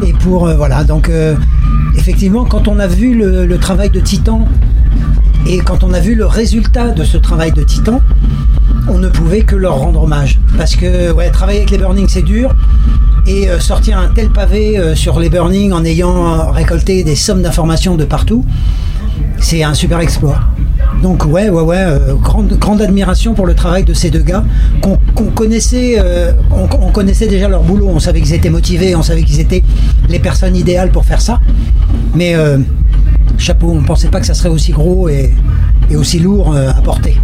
[0.07, 1.11] Et pour, euh, voilà, donc
[1.97, 4.47] effectivement, quand on a vu le travail de Titan
[5.49, 8.01] et quand on a vu le résultat de ce travail de Titan,
[8.89, 10.39] on ne pouvait que leur rendre hommage.
[10.57, 12.55] Parce que ouais, travailler avec les Burning, c'est dur.
[13.27, 17.17] Et euh, sortir un tel pavé euh, sur les Burning en ayant euh, récolté des
[17.17, 18.45] sommes d'informations de partout,
[19.41, 20.41] c'est un super exploit.
[21.03, 21.85] Donc ouais, ouais, ouais,
[22.23, 24.45] grande, admiration pour le travail de ces deux gars
[24.81, 24.97] qu'on
[25.35, 26.03] connaissait,
[26.51, 29.63] on, on connaissait déjà leur boulot, on savait qu'ils étaient motivés, on savait qu'ils étaient
[30.09, 31.41] les personnes idéales pour faire ça.
[32.15, 32.35] Mais
[33.37, 35.35] chapeau, on pensait pas que ça serait aussi gros et,
[35.95, 37.19] aussi lourd à porter.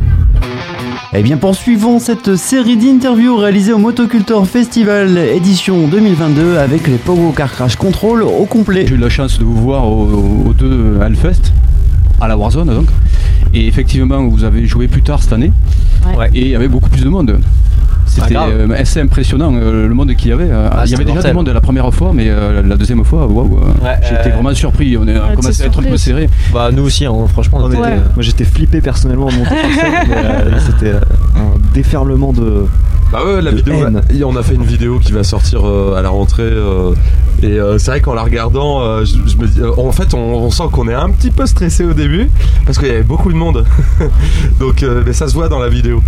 [1.14, 7.32] Eh bien, poursuivons cette série d'interviews réalisées au Motocultor Festival édition 2022 avec les Pogo
[7.36, 8.86] Car Crash Control au complet.
[8.88, 11.52] j'ai eu la chance de vous voir au- au- aux deux Hellfest.
[12.20, 12.86] à la Warzone donc.
[13.52, 15.52] Et effectivement, vous avez joué plus tard cette année.
[16.16, 16.30] Ouais.
[16.34, 17.40] Et il y avait beaucoup plus de monde.
[18.20, 20.50] C'était Ah, euh, assez impressionnant euh, le monde qu'il y avait.
[20.50, 21.30] Euh, Ah, il y avait déjà mortel.
[21.30, 24.52] du monde la première fois, mais euh, la deuxième fois, waouh, Ouais, j'étais euh, vraiment
[24.54, 24.96] surpris.
[24.98, 25.18] On, est, t'es
[25.62, 26.28] à être un peu serré.
[26.52, 27.58] Bah nous aussi, hein, franchement.
[27.62, 31.58] on On était- était- Moi j'étais flippé personnellement de monter sur scène, euh, c'était un
[31.72, 32.66] déferlement de.
[33.12, 33.74] Bah ouais, la de vidéo,
[34.26, 36.42] on a fait une vidéo qui va sortir euh, à la rentrée.
[36.44, 36.94] euh,
[37.42, 40.14] et euh, c'est vrai qu'en la regardant, euh, je, je me dis, euh, en fait,
[40.14, 42.30] on, on sent qu'on est un petit peu stressé au début
[42.64, 43.64] parce qu'il y avait beaucoup de monde.
[44.60, 46.02] Donc, euh, mais ça se voit dans la vidéo.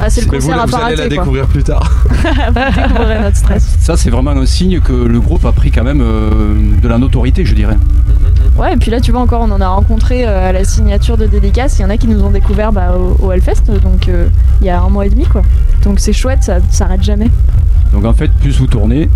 [0.00, 1.08] Ah, c'est le Mais vous, à vous allez la quoi.
[1.08, 1.88] découvrir plus tard.
[2.08, 2.52] Vous
[2.82, 3.76] découvrirez notre stress.
[3.78, 6.30] Ça, c'est vraiment un signe que le groupe a pris quand même euh,
[6.82, 7.76] de la notoriété, je dirais.
[8.58, 11.16] Ouais, et puis là, tu vois, encore, on en a rencontré euh, à la signature
[11.16, 11.78] de dédicace.
[11.78, 14.26] Il y en a qui nous ont découvert bah, au, au Hellfest, donc euh,
[14.60, 15.42] il y a un mois et demi, quoi.
[15.84, 17.30] Donc c'est chouette, ça s'arrête jamais.
[17.92, 19.08] Donc en fait, plus vous tournez,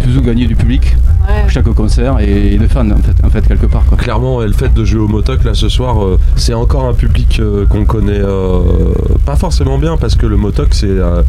[0.00, 0.96] plus vous gagnez du public
[1.42, 3.84] pour chaque concert et, et de fans en fait, en fait quelque part.
[3.84, 3.98] Quoi.
[3.98, 6.94] Clairement, et le fait de jouer au motoc là ce soir, euh, c'est encore un
[6.94, 8.60] public euh, qu'on connaît euh,
[9.24, 11.22] pas forcément bien parce que le motoc, c'est, euh,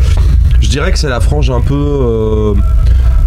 [0.62, 2.54] je dirais que c'est la frange un peu euh,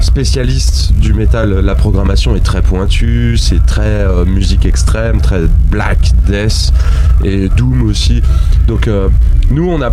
[0.01, 1.61] spécialiste du métal.
[1.61, 6.73] La programmation est très pointue, c'est très euh, musique extrême, très black, death
[7.25, 8.23] et doom aussi.
[8.67, 9.09] Donc euh,
[9.51, 9.91] nous, on a,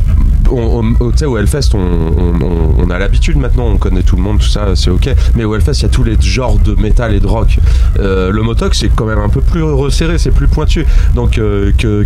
[0.51, 4.39] on, on- tu sais, au Hellfest, on, a l'habitude maintenant, on connaît tout le monde,
[4.39, 5.09] tout ça, c'est ok.
[5.35, 7.57] Mais au Hellfest, il y a tous les genres de métal et de rock.
[7.99, 10.85] Euh, le motoc, c'est quand même un peu plus resserré, c'est plus pointu.
[11.15, 11.39] Donc,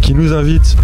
[0.02, 0.76] qui nous invite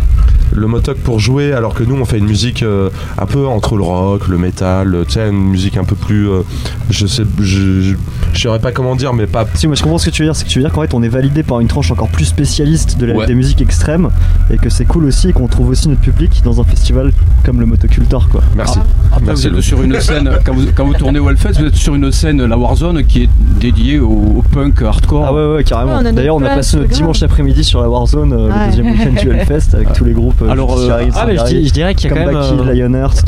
[0.52, 3.76] le motoc pour jouer, alors que nous, on fait une musique euh, un peu entre
[3.78, 6.42] le rock, le métal, tu sais, une musique un peu plus, euh,
[6.90, 7.94] je sais, je,
[8.34, 9.46] je, saurais pas comment dire, mais pas.
[9.56, 10.82] Si, moi je comprends ce que tu veux dire, c'est que tu veux dire qu'en
[10.82, 13.26] fait on est validé par une tranche encore plus spécialiste de la, Ouais.
[13.26, 14.10] des musiques extrêmes
[14.52, 17.12] et que c'est cool aussi et qu'on trouve aussi notre public dans un festival
[17.44, 18.42] comme le Motocultor quoi.
[18.56, 18.80] Merci.
[19.12, 19.58] Après, Merci, vous Lou.
[19.60, 22.12] êtes sur une scène, quand vous, quand vous tournez au Hellfest, vous êtes sur une
[22.12, 23.30] scène, la Warzone, qui est
[23.60, 24.08] dédiée au,
[24.38, 25.26] au punk hardcore.
[25.28, 25.98] Ah ouais ouais carrément.
[26.00, 28.54] Ouais, D'ailleurs on a passé notre dimanche après-midi sur la Warzone, euh, Ouais.
[28.60, 30.37] le deuxième week-end du Hellfest avec tous les groupes.
[30.42, 32.36] Euh, Alors, euh, ah, mais je, Sangari, dis- je dirais qu'il y a quand même,
[32.36, 32.50] euh,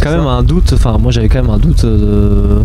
[0.04, 0.74] quand même un doute.
[0.74, 2.62] Enfin, moi j'avais quand même un doute de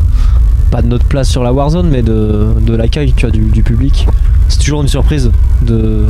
[0.70, 3.62] pas de notre place sur la Warzone, mais de, de l'accueil, tu vois, du, du
[3.62, 4.06] public.
[4.48, 5.30] C'est toujours une surprise
[5.62, 6.04] de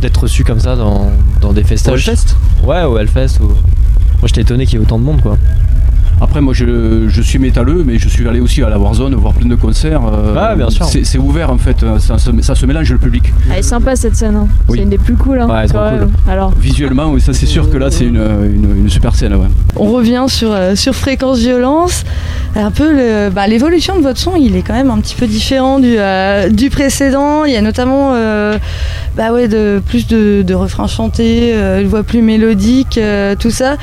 [0.00, 1.10] d'être reçu comme ça dans,
[1.40, 1.94] dans des festivals.
[1.94, 2.36] Au Hellfest?
[2.64, 3.40] Ouais, au Hellfest.
[3.40, 5.36] ou- Moi j'étais étonné qu'il y ait autant de monde, quoi.
[6.20, 9.34] Après, moi, je, je suis métalleux, mais je suis allé aussi à la Warzone voir
[9.34, 10.00] plein de concerts.
[10.04, 10.84] euh, Ah, bien sûr.
[10.86, 11.84] C'est c'est ouvert, en fait.
[12.00, 13.32] Ça, se- ça se mélange le public.
[13.50, 14.48] Elle est sympa cette scène, hein.
[14.68, 14.78] Oui.
[14.78, 15.40] c'est une des plus cool.
[15.40, 16.08] Hein, Ouais, cool.
[16.28, 19.34] Alors, Visuellement, oui, ça, c'est sûr que là, c'est une, une, une super scène.
[19.34, 19.46] Ouais.
[19.76, 22.04] on revient sur, euh, sur Fréquence Violence.
[22.56, 25.26] Un peu le- bah, l'évolution de votre son, il est quand même un petit peu
[25.26, 27.44] différent du, euh, du précédent.
[27.44, 28.58] Il y a notamment euh,
[29.16, 33.50] bah ouais, de, plus de, de refrains chantés, euh, une voix plus mélodique, euh, tout
[33.50, 33.76] ça.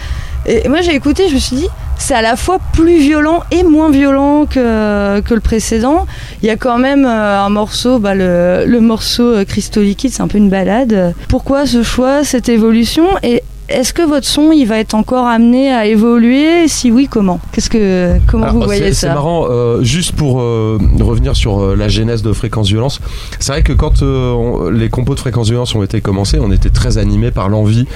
[0.47, 3.63] Et moi j'ai écouté, je me suis dit, c'est à la fois plus violent et
[3.63, 6.05] moins violent que, que le précédent.
[6.41, 10.21] Il y a quand même euh, un morceau, bah, le, morceau euh, Crystal Liquide, c'est
[10.21, 11.15] un peu une balade.
[11.29, 13.05] Pourquoi ce choix, cette évolution?
[13.23, 16.67] Et est-ce que votre son, il va être encore amené à évoluer?
[16.67, 17.39] Si oui, comment?
[17.51, 19.13] Qu'est-ce que, comment Alors, vous c'est- voyez C'est ça?
[19.13, 22.99] marrant, euh, juste pour euh, revenir sur euh, la genèse de Fréquence Violence,
[23.39, 26.69] c'est vrai que quand on- les compos de Fréquence Violence ont été commencés, on était
[26.69, 27.87] très animé par l'envie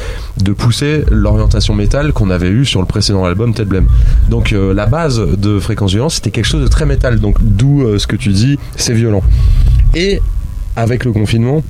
[0.43, 3.87] de pousser l'orientation métal qu'on avait eu sur le précédent album Ted Blame.
[4.29, 8.07] Donc la base de Fréquence Violence, c'était quelque chose de très métal, donc d'où ce
[8.07, 9.21] que tu dis, c'est violent.
[9.95, 10.19] Et
[10.75, 11.61] avec le confinement,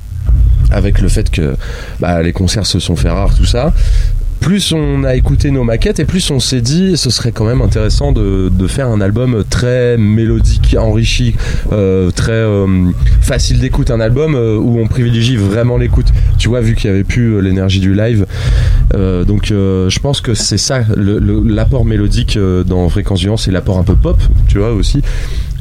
[0.70, 1.56] avec le fait que
[1.98, 3.72] bah, les concerts se sont fait rares, tout ça,
[4.40, 7.60] plus on a écouté nos maquettes et plus on s'est dit ce serait quand même
[7.60, 11.34] intéressant de, de faire un album très mélodique, enrichi,
[11.72, 12.66] euh, très euh,
[13.20, 16.06] facile d'écoute, un album euh, où on privilégie vraiment l'écoute.
[16.38, 18.26] Tu vois, vu qu'il n'y avait plus l'énergie du live.
[18.92, 23.94] Donc je pense que c'est ça, l'apport mélodique dans Fréquence Violence et l'apport un peu
[23.94, 25.02] pop, tu vois aussi.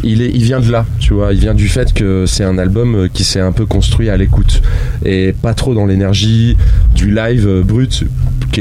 [0.01, 1.33] Il, est, il vient de là, tu vois.
[1.33, 4.61] Il vient du fait que c'est un album qui s'est un peu construit à l'écoute
[5.05, 6.55] et pas trop dans l'énergie
[6.95, 8.05] du live brut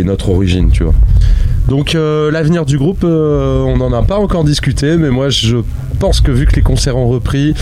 [0.08, 0.94] notre origine, tu vois.
[1.68, 5.59] Donc euh, l'avenir du groupe, euh, on n'en a pas encore discuté, mais moi je
[6.00, 7.54] pense que vu que les concerts ont repris,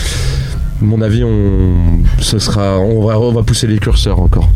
[0.81, 1.75] mon avis, on,
[2.21, 4.49] ce sera, on va, on va pousser les curseurs encore.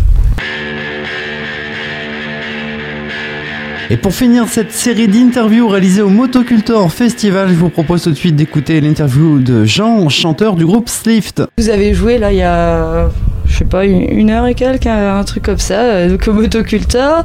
[3.92, 8.14] Et pour finir cette série d'interviews réalisées au Motocultor Festival, je vous propose tout de
[8.14, 11.42] suite d'écouter l'interview de Jean, chanteur du groupe Slift.
[11.58, 13.10] Vous avez joué là il y a,
[13.46, 16.32] je sais pas, une, une heure et quelques, un truc comme ça, euh, donc au
[16.32, 17.24] Motocultor.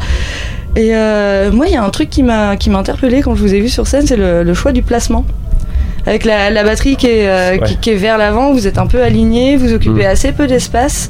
[0.76, 3.42] Et euh, moi, il y a un truc qui m'a qui m'a interpellé quand je
[3.42, 5.26] vous ai vu sur scène, c'est le, le choix du placement.
[6.06, 7.78] Avec la, la batterie qui est, euh, qui, Ouais.
[7.82, 10.12] qui est vers l'avant, vous êtes un peu aligné, vous occupez Mm.
[10.12, 11.10] assez peu d'espace.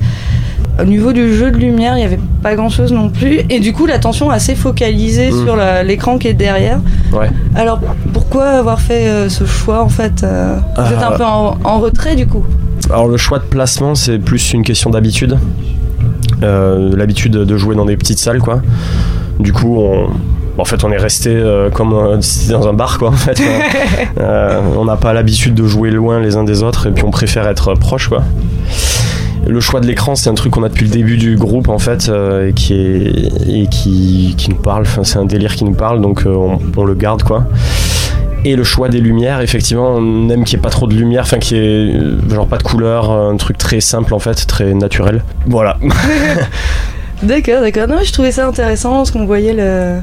[0.80, 3.41] Au niveau du jeu de lumière, il n'y avait pas grand chose non plus.
[3.49, 5.43] Et du coup, l'attention assez focalisée Mm.
[5.45, 6.80] sur l'écran qui est derrière.
[7.11, 7.30] Ouais.
[7.55, 7.80] Alors,
[8.13, 11.57] pourquoi avoir fait euh, ce choix en fait euh, Vous êtes un Euh, peu en,
[11.63, 12.45] en retrait du coup?
[12.89, 15.38] Alors le choix de placement, c'est plus une question d'habitude.
[16.43, 18.61] euh, l'habitude de jouer dans des petites salles, quoi.
[19.40, 20.10] Du coup, on,
[20.58, 22.18] en fait, on est resté euh, comme euh,
[22.50, 23.10] dans un bar, quoi.
[23.10, 23.42] En fait,
[24.20, 27.12] Euh, on n'a pas l'habitude de jouer loin les uns des autres, et puis on
[27.12, 28.24] préfère être proche, quoi.
[29.46, 31.78] Le choix de l'écran, c'est un truc qu'on a depuis le début du groupe en
[31.78, 34.84] fait, et qui est et qui, qui nous parle.
[34.84, 37.46] Enfin, c'est un délire qui nous parle, donc on, on le garde quoi.
[38.44, 41.24] Et le choix des lumières, effectivement, on aime qu'il n'y ait pas trop de lumière,
[41.24, 44.74] enfin qu'il y ait genre pas de couleur, un truc très simple en fait, très
[44.74, 45.24] naturel.
[45.46, 45.78] Voilà.
[47.24, 47.88] D'accord, d'accord.
[47.88, 49.97] Non, je trouvais ça intéressant parce qu'on voyait le.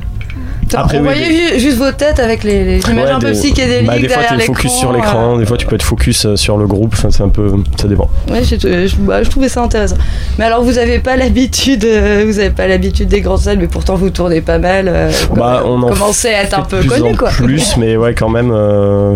[0.66, 3.10] Enfin, Après, on oui, voyait des- ju- juste vos têtes avec les, les images Ouais,
[3.10, 5.38] un peu des- psychédéliques bah, des fois derrière t'es focus sur l'écran, euh.
[5.38, 7.86] des fois tu peux être focus euh, sur le groupe, enfin c'est un peu, ça
[7.88, 8.08] dépend.
[8.30, 9.96] Ouais, je, bah, je trouvais ça intéressant.
[10.38, 13.66] Mais alors, vous avez pas l'habitude, euh, vous avez pas l'habitude des grandes salles, mais
[13.66, 14.86] pourtant vous tournez pas mal.
[14.88, 17.28] euh, Bah, on en commencez à être un peu connu, en quoi.
[17.28, 18.50] Plus, mais ouais, quand même.
[18.54, 19.14] euh,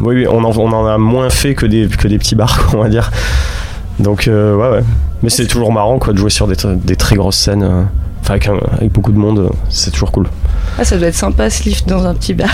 [0.00, 2.70] Oui, oui, on en, on en a moins fait que des, que des petits bars,
[2.74, 3.12] on va dire.
[4.02, 4.84] Donc, euh, ouais, ouais.
[5.22, 7.62] Mais c'est toujours marrant, quoi, de jouer sur des, tr- des très grosses scènes.
[7.62, 7.82] euh,
[8.24, 10.28] Enfin, avec, un- avec beaucoup de monde, euh, c'est toujours cool.
[10.78, 12.48] Ah, ça doit être sympa ce lift dans un petit bar.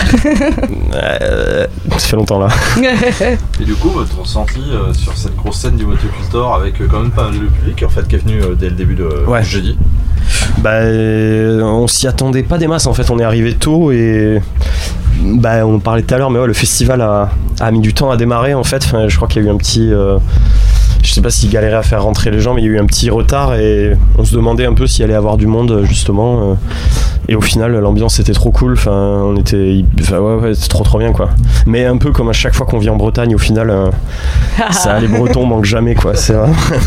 [0.95, 2.49] Euh, ça fait longtemps là.
[3.61, 7.01] Et du coup, votre ressenti euh, sur cette grosse scène du Motocultor avec euh, quand
[7.01, 9.09] même pas mal de public en fait qui est venu euh, dès le début de
[9.27, 9.43] Ouais.
[9.45, 9.77] jeudi.
[10.59, 13.11] Bah, euh, on s'y attendait pas des masses en fait.
[13.11, 14.41] On est arrivé tôt et
[15.23, 17.29] bah, on en parlait tout à l'heure, mais ouais, le festival a,
[17.61, 18.83] a mis du temps à démarrer en fait.
[18.87, 19.91] Enfin, je crois qu'il y a eu un petit.
[21.09, 22.79] Je sais pas s'il galérait à faire rentrer les gens, mais il y a eu
[22.79, 25.85] un petit retard et on se demandait un peu s'il allait y avoir du monde
[25.89, 26.51] justement.
[26.51, 26.55] euh,
[27.31, 28.75] et au final, l'ambiance était trop cool.
[28.75, 28.93] Enfin,
[29.25, 29.85] on était.
[30.01, 31.31] Enfin, ouais, ouais, c'est trop trop bien quoi.
[31.67, 33.91] Mais un peu comme à chaque fois qu'on vient en Bretagne, au final, euh,
[34.71, 36.15] ça, les Bretons manquent jamais quoi.
[36.15, 36.51] C'est vrai.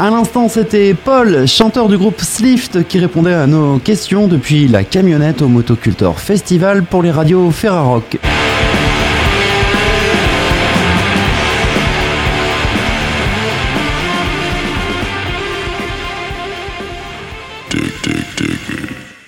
[0.00, 4.82] À l'instant, c'était Paul, chanteur du groupe Slift, qui répondait à nos questions depuis la
[4.82, 8.18] camionnette au Motocultor Festival pour les radios Ferrarock.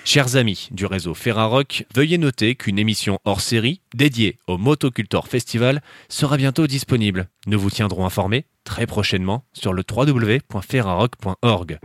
[0.09, 5.81] Chers amis du réseau Ferrarock, veuillez noter qu'une émission hors série dédiée au Motocultor Festival
[6.07, 7.27] sera bientôt disponible.
[7.45, 11.79] Nous vous tiendrons informés très prochainement sur le www.ferrarock.org.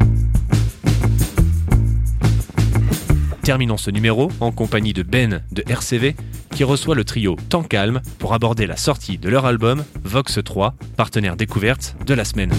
[3.42, 6.14] Terminons ce numéro en compagnie de Ben de RCV
[6.54, 10.76] qui reçoit le trio Temps Calme pour aborder la sortie de leur album Vox 3,
[10.96, 12.52] partenaire découverte de la semaine.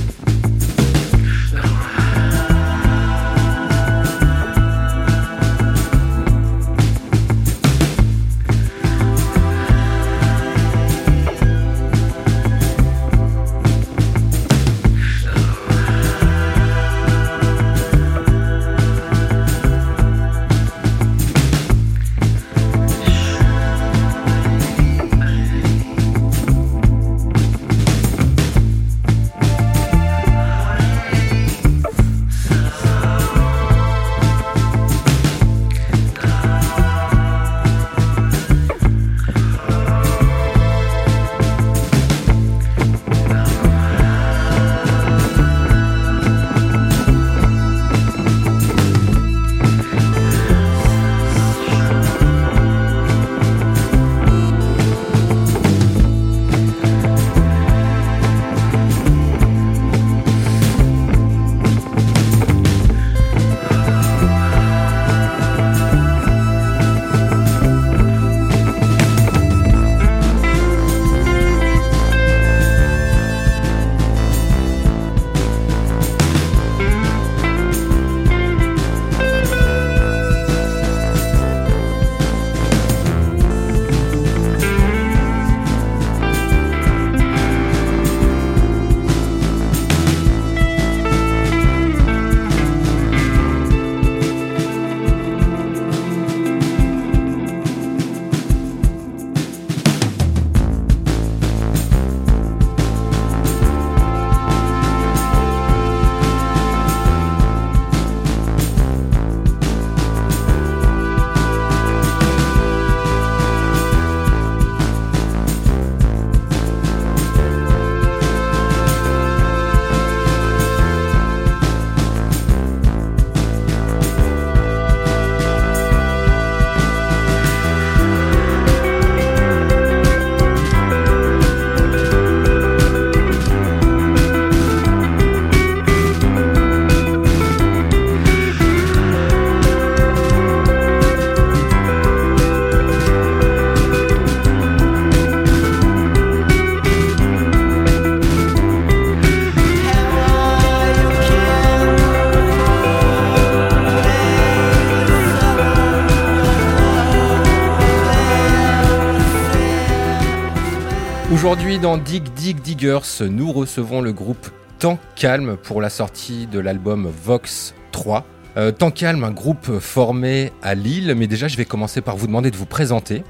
[161.46, 164.48] Aujourd'hui, dans Dig Dig Diggers, nous recevons le groupe
[164.80, 168.26] Temps Calme pour la sortie de l'album Vox 3.
[168.56, 172.28] Euh, Temps Calme, un groupe formé à Lille, mais déjà, je vais commencer par vous
[172.28, 173.26] demander de vous présenter.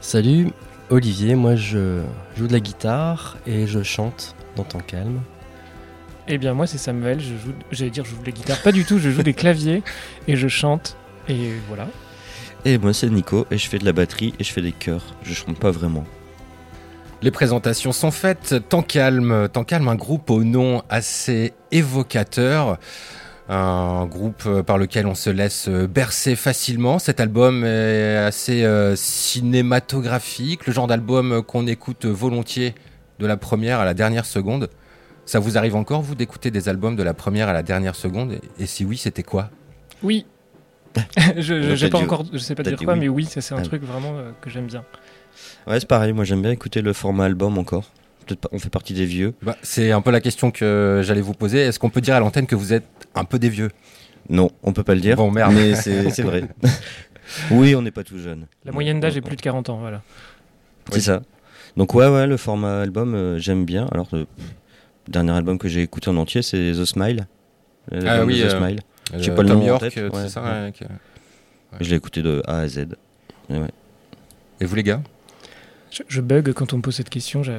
[0.00, 0.48] Salut,
[0.90, 2.02] Olivier, moi je
[2.36, 5.20] joue de la guitare et je chante dans Temps Calme.
[6.26, 7.20] Eh bien, moi, c'est Samuel.
[7.20, 8.60] Je joue, j'allais dire, je joue de la guitare.
[8.62, 8.98] Pas du tout.
[8.98, 9.84] Je joue des claviers
[10.26, 10.96] et je chante.
[11.28, 11.86] Et voilà.
[12.64, 15.14] Et moi c'est Nico et je fais de la batterie et je fais des chœurs.
[15.22, 16.04] Je chante pas vraiment.
[17.24, 18.68] Les présentations sont faites.
[18.68, 22.76] Temps calme, Temps calme, un groupe au nom assez évocateur.
[23.48, 26.98] Un groupe par lequel on se laisse bercer facilement.
[26.98, 32.74] Cet album est assez euh, cinématographique, le genre d'album qu'on écoute volontiers
[33.20, 34.68] de la première à la dernière seconde.
[35.24, 38.38] Ça vous arrive encore, vous, d'écouter des albums de la première à la dernière seconde?
[38.58, 39.48] Et si oui, c'était quoi?
[40.02, 40.26] Oui.
[41.38, 43.00] je, j'ai t'a pas dit- encore, je sais pas dire quoi, oui.
[43.00, 43.62] mais oui, c'est un Ah.
[43.62, 44.84] truc vraiment euh, que j'aime bien.
[45.66, 46.12] Ouais, c'est pareil.
[46.12, 47.90] Moi j'aime bien écouter le format album encore.
[48.26, 49.34] Peut-être pas, on fait partie des vieux.
[49.42, 51.60] Bah, C'est un peu la question que j'allais vous poser.
[51.60, 53.70] Est-ce qu'on peut dire à l'antenne que vous êtes un peu des vieux?
[54.30, 55.16] Non, on peut pas le dire.
[55.16, 55.52] Bon, merde.
[55.54, 56.44] Mais c'est c'est vrai.
[57.50, 58.46] oui, on n'est pas tout jeune.
[58.64, 60.02] La moyenne d'âge est plus de 40 ans, voilà.
[60.90, 61.22] C'est ça.
[61.76, 63.86] Donc ouais, ouais, le format album, euh, j'aime bien.
[63.92, 64.26] Alors, le
[65.08, 67.26] dernier album que j'ai écouté en entier, c'est The Smile.
[67.90, 68.80] L'album Ah oui, The euh, Smile.
[69.12, 69.98] euh, J'ai pas le Tom nom en York, tête.
[69.98, 70.22] euh, ouais.
[70.22, 70.72] c'est ça, ouais,
[71.80, 72.86] Je l'ai écouté de A à Z.
[73.50, 73.68] Et ouais.
[74.60, 75.02] Et vous les gars?
[75.94, 77.42] Je, je bug quand on me pose cette question.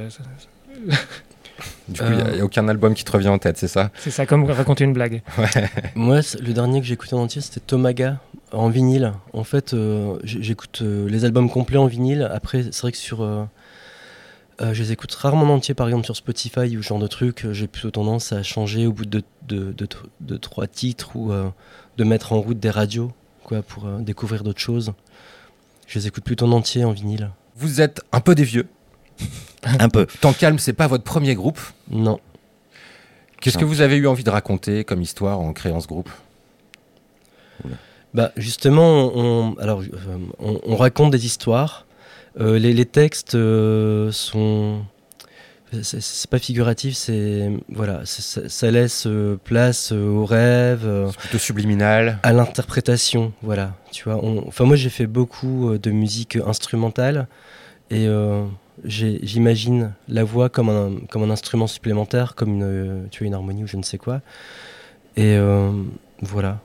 [1.88, 3.90] Du coup, il n'y a, aucun album qui te revient en tête, c'est ça?
[3.98, 5.22] C'est ça, comme raconter une blague.
[5.38, 5.70] Ouais.
[5.96, 8.20] Moi, le dernier que j'ai écouté en entier, c'était Tomaga
[8.52, 9.14] en vinyle.
[9.32, 12.30] En fait, euh, j'écoute euh, les albums complets en vinyle.
[12.34, 13.22] Après, c'est vrai que sur.
[13.24, 13.46] euh,
[14.62, 17.08] euh, je les écoute rarement en entier, par exemple sur Spotify ou ce genre de
[17.08, 17.46] truc.
[17.46, 21.16] euh, J'ai plutôt tendance à changer au bout de, de, de, tr- de trois titres
[21.16, 21.50] ou euh,
[21.98, 23.12] de mettre en route des radios
[23.44, 24.92] quoi, pour euh, découvrir d'autres choses.
[25.88, 27.30] Je les écoute plutôt en entier en vinyle.
[27.56, 28.68] Vous êtes un peu des vieux.
[29.64, 30.06] un peu.
[30.22, 32.20] Tant calme, c'est pas votre premier groupe Non.
[33.42, 36.10] Qu'est-ce que vous avez eu envie de raconter comme histoire en créant ce groupe?
[38.14, 41.86] Bah justement, on, alors, euh, on, on raconte des histoires.
[42.40, 44.84] Euh, les, les textes euh, sont,
[45.84, 51.38] c'est- pas figuratif, c'est voilà, ça, ça laisse euh, place euh, aux rêves, euh, plutôt
[51.38, 53.34] subliminal, à l'interprétation.
[53.42, 54.24] Voilà, tu vois.
[54.24, 57.28] on- Enfin moi j'ai fait beaucoup de musique instrumentale
[57.92, 58.08] et
[58.84, 63.64] j'imagine la voix comme un comme un instrument supplémentaire, comme une tu vois une harmonie
[63.64, 64.22] ou je ne sais quoi.
[65.18, 65.38] Et
[66.22, 66.60] voilà.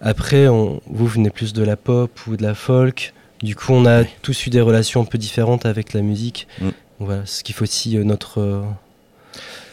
[0.00, 3.14] Après, on, vous venez plus de la pop ou de la folk.
[3.42, 6.48] Du coup, on a tous eu des relations un peu différentes avec la musique.
[7.04, 8.40] Voilà, ce qui fait aussi euh, notre.
[8.40, 8.62] euh,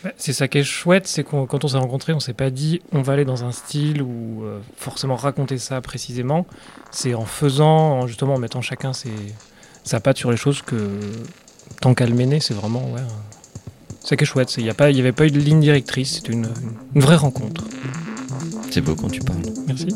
[0.04, 2.50] Bah, C'est ça qui est chouette, c'est qu'on quand on s'est rencontrés, on s'est pas
[2.50, 6.46] dit on va aller dans un style ou euh, forcément raconter ça précisément.
[6.92, 9.12] C'est en faisant, en, justement en mettant chacun ses,
[9.84, 11.00] sa patte sur les choses que
[11.82, 13.08] tant qu'à le mener, c'est vraiment ouais, euh,
[14.02, 14.56] c'est ça qui est chouette.
[14.58, 14.70] Il n'y
[15.00, 16.50] avait pas eu de ligne directrice, c'était une,
[16.96, 17.66] une vraie rencontre.
[18.72, 19.42] C'est beau quand tu parles.
[19.68, 19.88] Merci.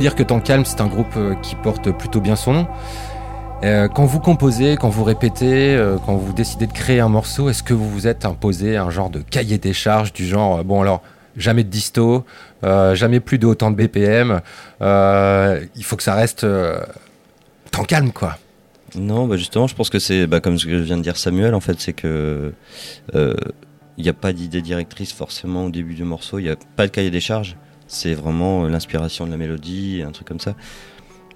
[0.00, 2.66] Dire que Temps Calme, c'est un groupe euh, qui porte plutôt bien son nom.
[3.62, 7.50] Euh, quand vous composez, quand vous répétez, euh, quand vous décidez de créer un morceau,
[7.50, 10.80] est-ce que vous vous êtes imposé un genre de cahier des charges du genre, bon
[10.80, 11.02] alors,
[11.36, 12.24] jamais de disto,
[12.62, 14.40] jamais plus de autant de BPM,
[14.80, 16.44] il faut que ça reste
[17.70, 18.36] temps calme quoi.
[18.96, 21.54] Non, bah justement, je pense que c'est bah, comme ce que vient de dire Samuel,
[21.54, 22.52] en fait, c'est que
[23.14, 26.86] il n'y a pas d'idée directrice forcément au début du morceau, il n'y a pas
[26.86, 27.56] de cahier des charges,
[27.90, 30.54] c'est vraiment euh, l'inspiration de la mélodie, un truc comme ça.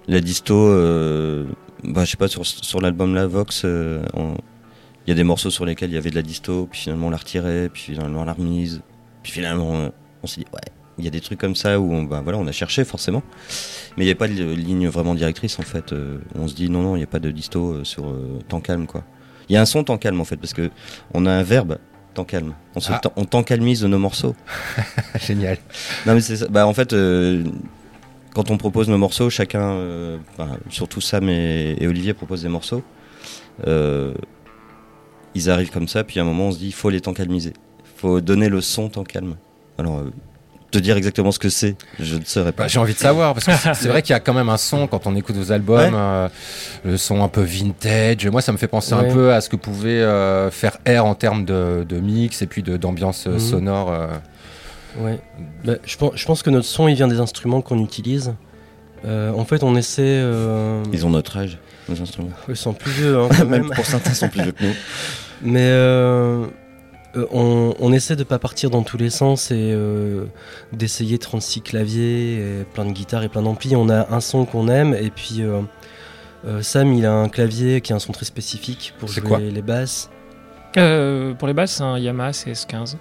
[0.07, 1.45] La disto, euh,
[1.83, 5.49] bah, je sais pas, sur, sur l'album La Vox, euh, il y a des morceaux
[5.49, 8.21] sur lesquels il y avait de la disto, puis finalement on la retirait, puis finalement
[8.21, 8.81] on l'a remise,
[9.21, 9.89] puis finalement euh,
[10.23, 10.61] on s'est dit, ouais,
[10.97, 13.21] il y a des trucs comme ça où on, bah, voilà, on a cherché forcément.
[13.97, 15.93] Mais il n'y a pas de ligne vraiment directrice en fait.
[16.35, 18.15] On se dit non, non, il n'y a pas de disto sur
[18.47, 19.03] temps calme quoi.
[19.49, 20.69] Il y a un son temps calme en fait parce que
[21.13, 21.77] on a un verbe
[22.15, 22.53] temps calme.
[22.75, 22.99] On, se Ah.
[23.15, 24.35] on temps calmise nos morceaux.
[25.19, 25.57] Génial.
[26.05, 26.47] Non mais c'est ça.
[26.49, 27.43] Bah en fait, euh,
[28.33, 32.49] quand on propose nos morceaux, chacun, euh, bah, surtout Sam et, et Olivier proposent des
[32.49, 32.81] morceaux.
[33.67, 34.13] Euh,
[35.35, 37.13] ils arrivent comme ça, puis à un moment on se dit il faut les temps
[37.13, 37.53] calmiser.
[37.79, 39.35] Il faut donner le son temps calme.
[39.77, 40.11] Alors euh,
[40.75, 42.63] te dire exactement ce que c'est, je ne saurais pas.
[42.63, 44.57] Bah, J'ai envie de savoir parce que c'est- vrai qu'il y a quand même un
[44.57, 45.99] son quand on écoute vos albums, Ouais.
[45.99, 46.27] euh,
[46.83, 48.25] le son un peu vintage.
[48.27, 49.09] Moi, ça me fait penser Ouais.
[49.09, 52.47] un peu à ce que pouvait euh, faire Air en termes de, de mix et
[52.47, 53.39] puis d'ambiance euh, Mhm.
[53.39, 53.91] sonore.
[53.91, 54.07] euh.
[54.99, 55.19] Ouais.
[55.65, 58.33] Bah, je, pense, je pense que notre son il vient des instruments qu'on utilise.
[59.05, 60.01] Euh, en fait, on essaie.
[60.03, 61.57] euh, Ils ont notre âge,
[61.89, 62.29] nos instruments.
[62.49, 63.69] Ils sont plus vieux, hein, quand Même même.
[63.75, 64.73] pour certains, ils sont plus vieux que nous.
[65.43, 65.59] Mais
[67.15, 70.25] euh, on, on essaie de pas partir dans tous les sens et euh,
[70.73, 73.75] d'essayer 36 claviers, et plein de guitares et plein d'amplis.
[73.75, 75.61] On a un son qu'on aime et puis euh,
[76.61, 79.61] Sam il a un clavier qui a un son très spécifique pour jouer quoi les
[79.61, 80.09] basses.
[80.77, 82.97] Euh, pour les basses, c'est un Yamaha CS15.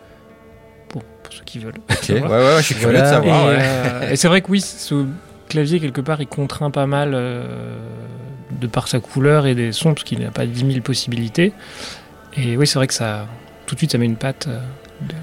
[0.89, 1.75] Pour, pour ceux qui veulent.
[1.91, 3.59] Ok, ouais, ouais, je suis curieux de savoir, Et, ouais.
[3.61, 5.07] euh, et c'est vrai que oui, ce
[5.49, 7.77] clavier, quelque part, il contraint pas mal euh,
[8.61, 11.53] de par sa couleur et des sons, parce qu'il n'a pas 10 000 possibilités.
[12.37, 13.27] Et oui, c'est vrai que ça.
[13.67, 14.47] Tout de suite, ça met une patte.
[14.49, 14.61] euh,
[15.03, 15.15] de-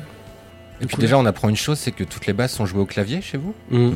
[0.81, 2.85] Et puis déjà, on apprend une chose, c'est que toutes les basses sont jouées au
[2.85, 3.53] clavier chez vous?
[3.69, 3.91] Mm.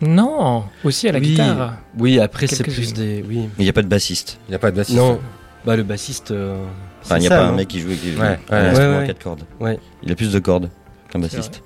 [0.00, 1.74] Non, aussi à la Oui, guitare.
[1.98, 3.24] Oui, après c'est plus des.
[3.28, 3.38] Oui.
[3.42, 4.38] Mais il n'y a pas de bassiste.
[4.46, 4.96] Il n'y a pas de bassiste.
[4.98, 5.18] Non,
[5.64, 6.30] bah le bassiste.
[6.30, 6.64] euh,
[7.02, 7.52] Enfin, il n'y a pas un hein.
[7.56, 8.68] mec qui joue avec Ouais, ouais, un ouais.
[8.68, 9.06] instrument Ouais, à ouais.
[9.08, 9.42] 4 cordes.
[9.60, 9.78] Ouais.
[10.02, 10.70] Il a plus de cordes
[11.10, 11.62] qu'un bassiste.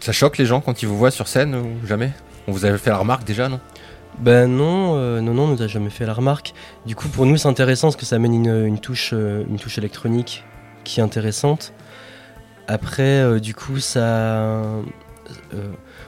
[0.00, 2.12] Ça choque les gens quand ils vous voient sur scène ou jamais?
[2.48, 3.60] On vous avait fait la remarque déjà, non?
[4.18, 6.52] Ben non, euh, non, non, on nous a jamais fait la remarque.
[6.86, 9.56] Du coup, pour nous, c'est intéressant parce que ça amène une, une touche, euh, une
[9.58, 10.44] touche électronique
[10.84, 11.72] qui est intéressante.
[12.68, 14.04] Après, euh, du coup, ça.
[14.04, 14.82] euh,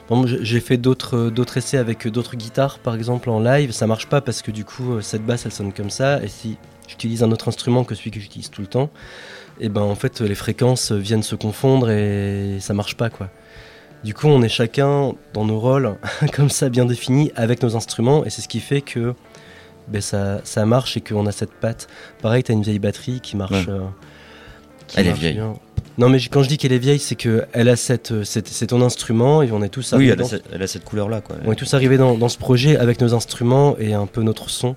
[0.09, 3.71] bon, j'ai fait d'autres, euh, d'autres essais avec d'autres guitares, par exemple en live.
[3.71, 6.21] Ça marche pas parce que du coup, cette basse, elle sonne comme ça.
[6.23, 6.57] Et si
[6.87, 8.89] j'utilise un autre instrument que celui que j'utilise tout le temps,
[9.59, 13.29] et ben en fait, les fréquences viennent se confondre et ça marche pas, quoi.
[14.03, 15.95] Du coup, on est chacun dans nos rôles,
[16.33, 19.15] comme ça, bien définis, avec nos instruments, et c'est ce qui fait que
[19.87, 21.87] ben, ça, ça marche et qu'on a cette patte.
[22.21, 23.65] Pareil, tu as une vieille batterie qui marche.
[23.67, 23.73] Ouais.
[23.73, 23.81] euh,
[24.87, 25.33] qui Elle est vieille.
[25.35, 25.53] bien.
[25.97, 28.47] Non, mais quand je dis qu'elle est vieille, c'est que elle a cette, euh, cette-
[28.47, 30.67] c'est ton instrument et on est tous Oui, arrivés elle a, dans- cette, elle a
[30.67, 31.21] cette couleur-là.
[31.21, 31.37] Quoi.
[31.45, 34.49] on est tous arrivés dans, dans ce projet avec nos instruments et un peu notre
[34.49, 34.75] son.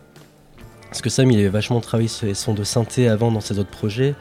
[0.88, 3.58] Parce que Sam, il avait vachement travaillé sur les sons de synthé avant dans ses
[3.58, 4.14] autres projets.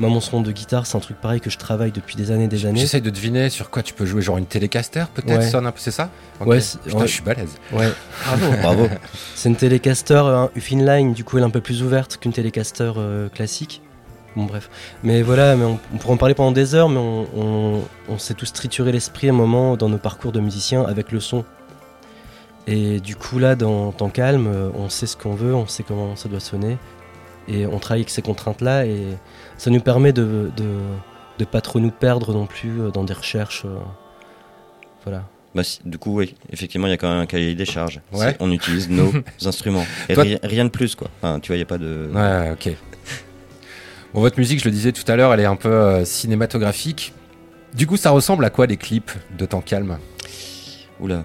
[0.00, 2.44] Moi, mon son de guitare, c'est un truc pareil que je travaille depuis des années
[2.44, 2.80] et des années.
[2.80, 5.50] J'essaye de deviner sur quoi tu peux jouer, genre une télécaster peut-être, Ouais.
[5.50, 6.08] sonne un peu, c'est ça.
[6.40, 7.06] Ouais, c'est- Putain, ouais.
[7.08, 7.50] je suis balèze.
[7.72, 7.88] Ouais,
[8.24, 8.46] bravo.
[8.62, 8.88] Bravo.
[9.34, 12.92] C'est une télécaster hein, Ufinline, du coup elle est un peu plus ouverte qu'une télécaster
[12.96, 13.82] euh, classique.
[14.38, 14.70] Bon bref.
[15.02, 18.18] Mais voilà, mais on, on pourrait en parler pendant des heures, mais on, on- on
[18.18, 21.44] s'est tous trituré l'esprit à un moment dans nos parcours de musiciens avec le son.
[22.66, 25.82] Et du coup là, dans Temps Calme, euh, on sait ce qu'on veut, on sait
[25.82, 26.76] comment ça doit sonner.
[27.48, 28.98] Et on travaille avec ces contraintes-là et
[29.56, 30.66] ça nous permet de, de,
[31.38, 33.64] de pas trop nous perdre non plus euh, dans des recherches.
[33.64, 33.78] euh,
[35.04, 35.24] voilà.
[35.54, 38.00] Bah, du coup, oui, effectivement, il y a quand même un cahier des charges.
[38.12, 38.36] Ouais.
[38.38, 39.10] On utilise nos
[39.46, 39.86] instruments.
[40.10, 41.08] Et Toi- rien de plus, quoi.
[41.22, 42.10] Enfin, tu vois, il n'y a pas de.
[42.14, 42.76] Ouais, ok.
[44.14, 47.12] Bon, votre musique, je le disais tout à l'heure, elle est un peu euh, cinématographique.
[47.74, 49.98] Du coup, ça ressemble à quoi les clips de Temps Calme?
[51.00, 51.24] Oula.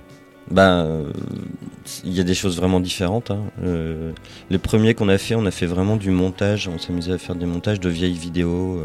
[0.51, 1.11] Ben, euh,
[2.03, 3.31] il y a des choses vraiment différentes.
[3.31, 3.43] hein.
[3.63, 4.11] Euh,
[4.49, 6.67] les premiers qu'on a fait, on a fait vraiment du montage.
[6.67, 8.81] On s'amusait à faire des montages de vieilles vidéos.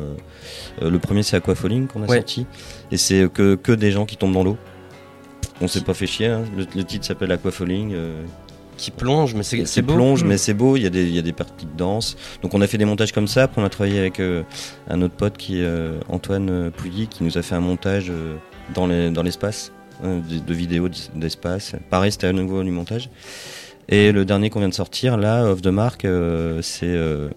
[0.81, 2.19] le premier, c'est Aquafalling qu'on a Ouais.
[2.19, 2.47] sorti.
[2.93, 4.57] Et c'est que, que des gens qui tombent dans l'eau.
[5.61, 6.29] On s'est pas fait chier.
[6.29, 6.45] hein.
[6.57, 7.93] Le, le titre s'appelle Aquafalling.
[8.79, 9.95] Qui plonge, mais c'est beau.
[9.95, 10.27] plonge, Mm.
[10.29, 10.77] mais c'est beau.
[10.77, 12.17] Il y, a des, il y a des parties de danse.
[12.43, 13.43] Donc on a fait des montages comme ça.
[13.43, 14.43] Après on a travaillé avec euh,
[14.89, 18.09] un autre pote qui est euh, Antoine euh, Pouilly, qui nous a fait un montage
[18.11, 18.37] euh,
[18.75, 19.73] dans les- dans l'espace,
[20.05, 21.73] euh, de, de vidéos d'es- d'espace.
[21.91, 23.11] Pareil, c'était à nouveau du montage.
[23.91, 27.29] Et le dernier qu'on vient de sortir, là, Off the Mark, euh, c'est euh,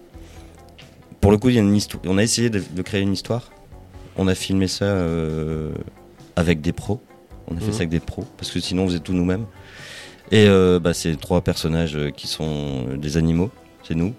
[1.20, 2.02] pour le coup, il y a une histoire.
[2.06, 3.50] On a essayé de, de créer une histoire.
[4.16, 5.72] On a filmé ça euh,
[6.36, 7.00] avec des pros.
[7.48, 7.72] On a fait Mhm.
[7.72, 9.46] ça avec des pros parce que sinon on faisait tout nous-mêmes.
[10.30, 13.50] Et euh, bah, c'est trois personnages euh, qui sont euh, des animaux,
[13.82, 14.14] c'est nous,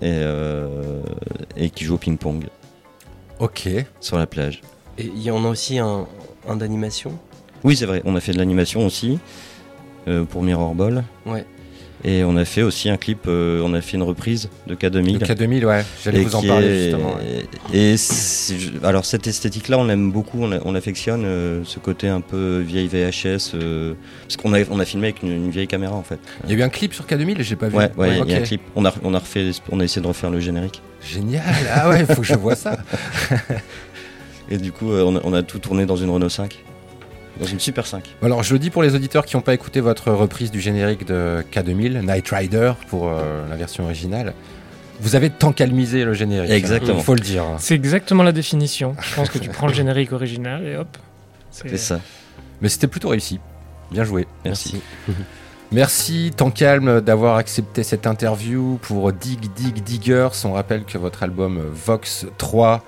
[0.00, 1.02] et, euh,
[1.56, 2.46] et qui jouent au ping-pong.
[3.40, 3.68] Ok.
[4.00, 4.60] Sur la plage.
[4.98, 6.06] Et il y en a aussi un,
[6.48, 7.18] un d'animation?
[7.64, 9.18] Oui, c'est vrai, on a fait de l'animation aussi
[10.06, 11.02] euh, pour Mirror Ball.
[11.26, 11.44] Ouais.
[12.06, 15.18] Et on a fait aussi un clip, euh, on a fait une reprise de K2000.
[15.18, 17.16] De K2000, ouais, j'allais vous en parler, est- justement,
[18.82, 22.88] Et alors cette esthétique-là, on l'aime beaucoup, on, affectionne euh, ce côté un peu vieille
[22.88, 26.18] VHS, euh, parce qu'on a, on a filmé avec une, une vieille caméra en fait.
[26.44, 27.76] Il y a eu un clip sur K2000 j'ai pas vu.
[27.76, 28.60] Ouais, ouais, il y a un clip.
[28.76, 30.82] On a, on a refait, on a essayé de refaire le générique.
[31.00, 31.42] Génial,
[31.72, 32.76] ah ouais, faut que je vois ça.
[34.50, 36.62] Et du coup, on a, on a tout tourné dans une Renault 5,
[37.38, 38.04] dans une Super 5.
[38.22, 41.06] Alors je le dis pour les auditeurs qui n'ont pas écouté votre reprise du générique
[41.06, 44.34] de K2000, Night Rider pour euh, la version originale.
[45.00, 46.50] Vous avez tant calmisé le générique.
[46.50, 46.98] Exactement.
[46.98, 47.44] Il faut le dire.
[47.58, 48.96] C'est exactement la définition.
[49.00, 50.96] Je pense que tu prends le générique original et hop.
[51.50, 52.00] C'est ça.
[52.60, 53.40] Mais c'était plutôt réussi.
[53.90, 54.26] Bien joué.
[54.44, 54.80] Merci.
[55.72, 60.28] Merci Tant Calme d'avoir accepté cette interview pour Dig Dig Diggers.
[60.44, 62.84] On rappelle que votre album Vox 3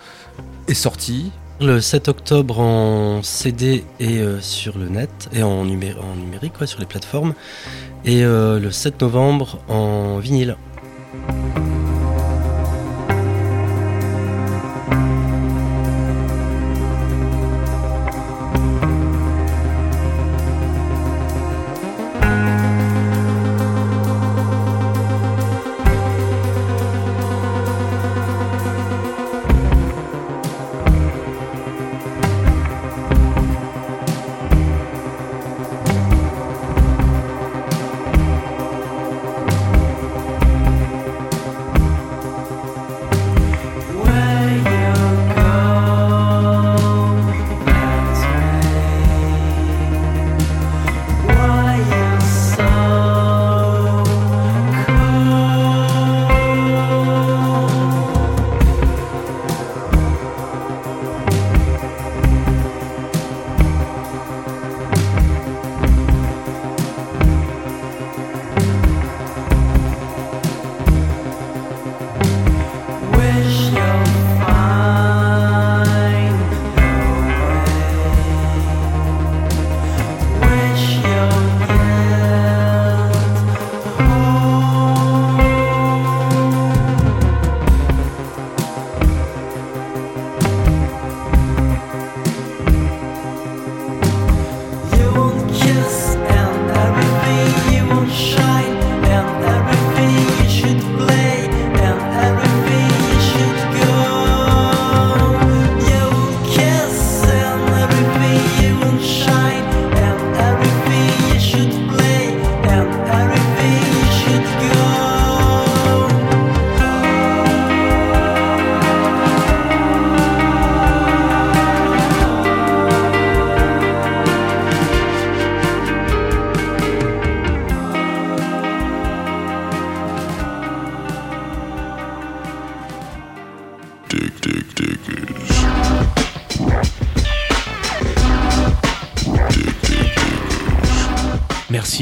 [0.68, 1.32] est sorti.
[1.60, 6.52] Le 7 octobre en CD et euh, sur le net, et en, numé- en numérique,
[6.66, 7.32] sur les plateformes.
[8.04, 10.56] Et euh, le 7 novembre en vinyle.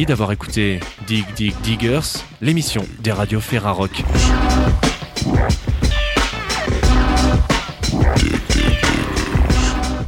[0.06, 4.02] D'avoir écouté Dig Dig Diggers, l'émission des radios Ferrarock.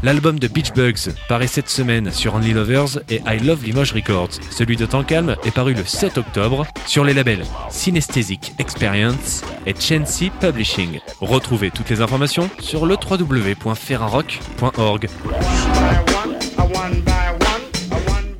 [0.02, 4.32] L'album de Beach Bugs paraît cette semaine sur Only Lovers et I Love Limoges Records.
[4.50, 9.74] Celui de Temps Calme est paru le 7 octobre sur les labels Synesthetic Experience et
[9.74, 11.00] Chancy Publishing.
[11.20, 15.08] Retrouvez toutes les informations sur le www.ferrarock.org.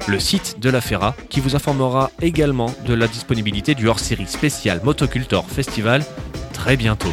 [0.09, 4.81] Le site de la Ferra qui vous informera également de la disponibilité du hors-série spécial
[4.85, 6.05] Motocultor Festival
[6.53, 7.13] très bientôt.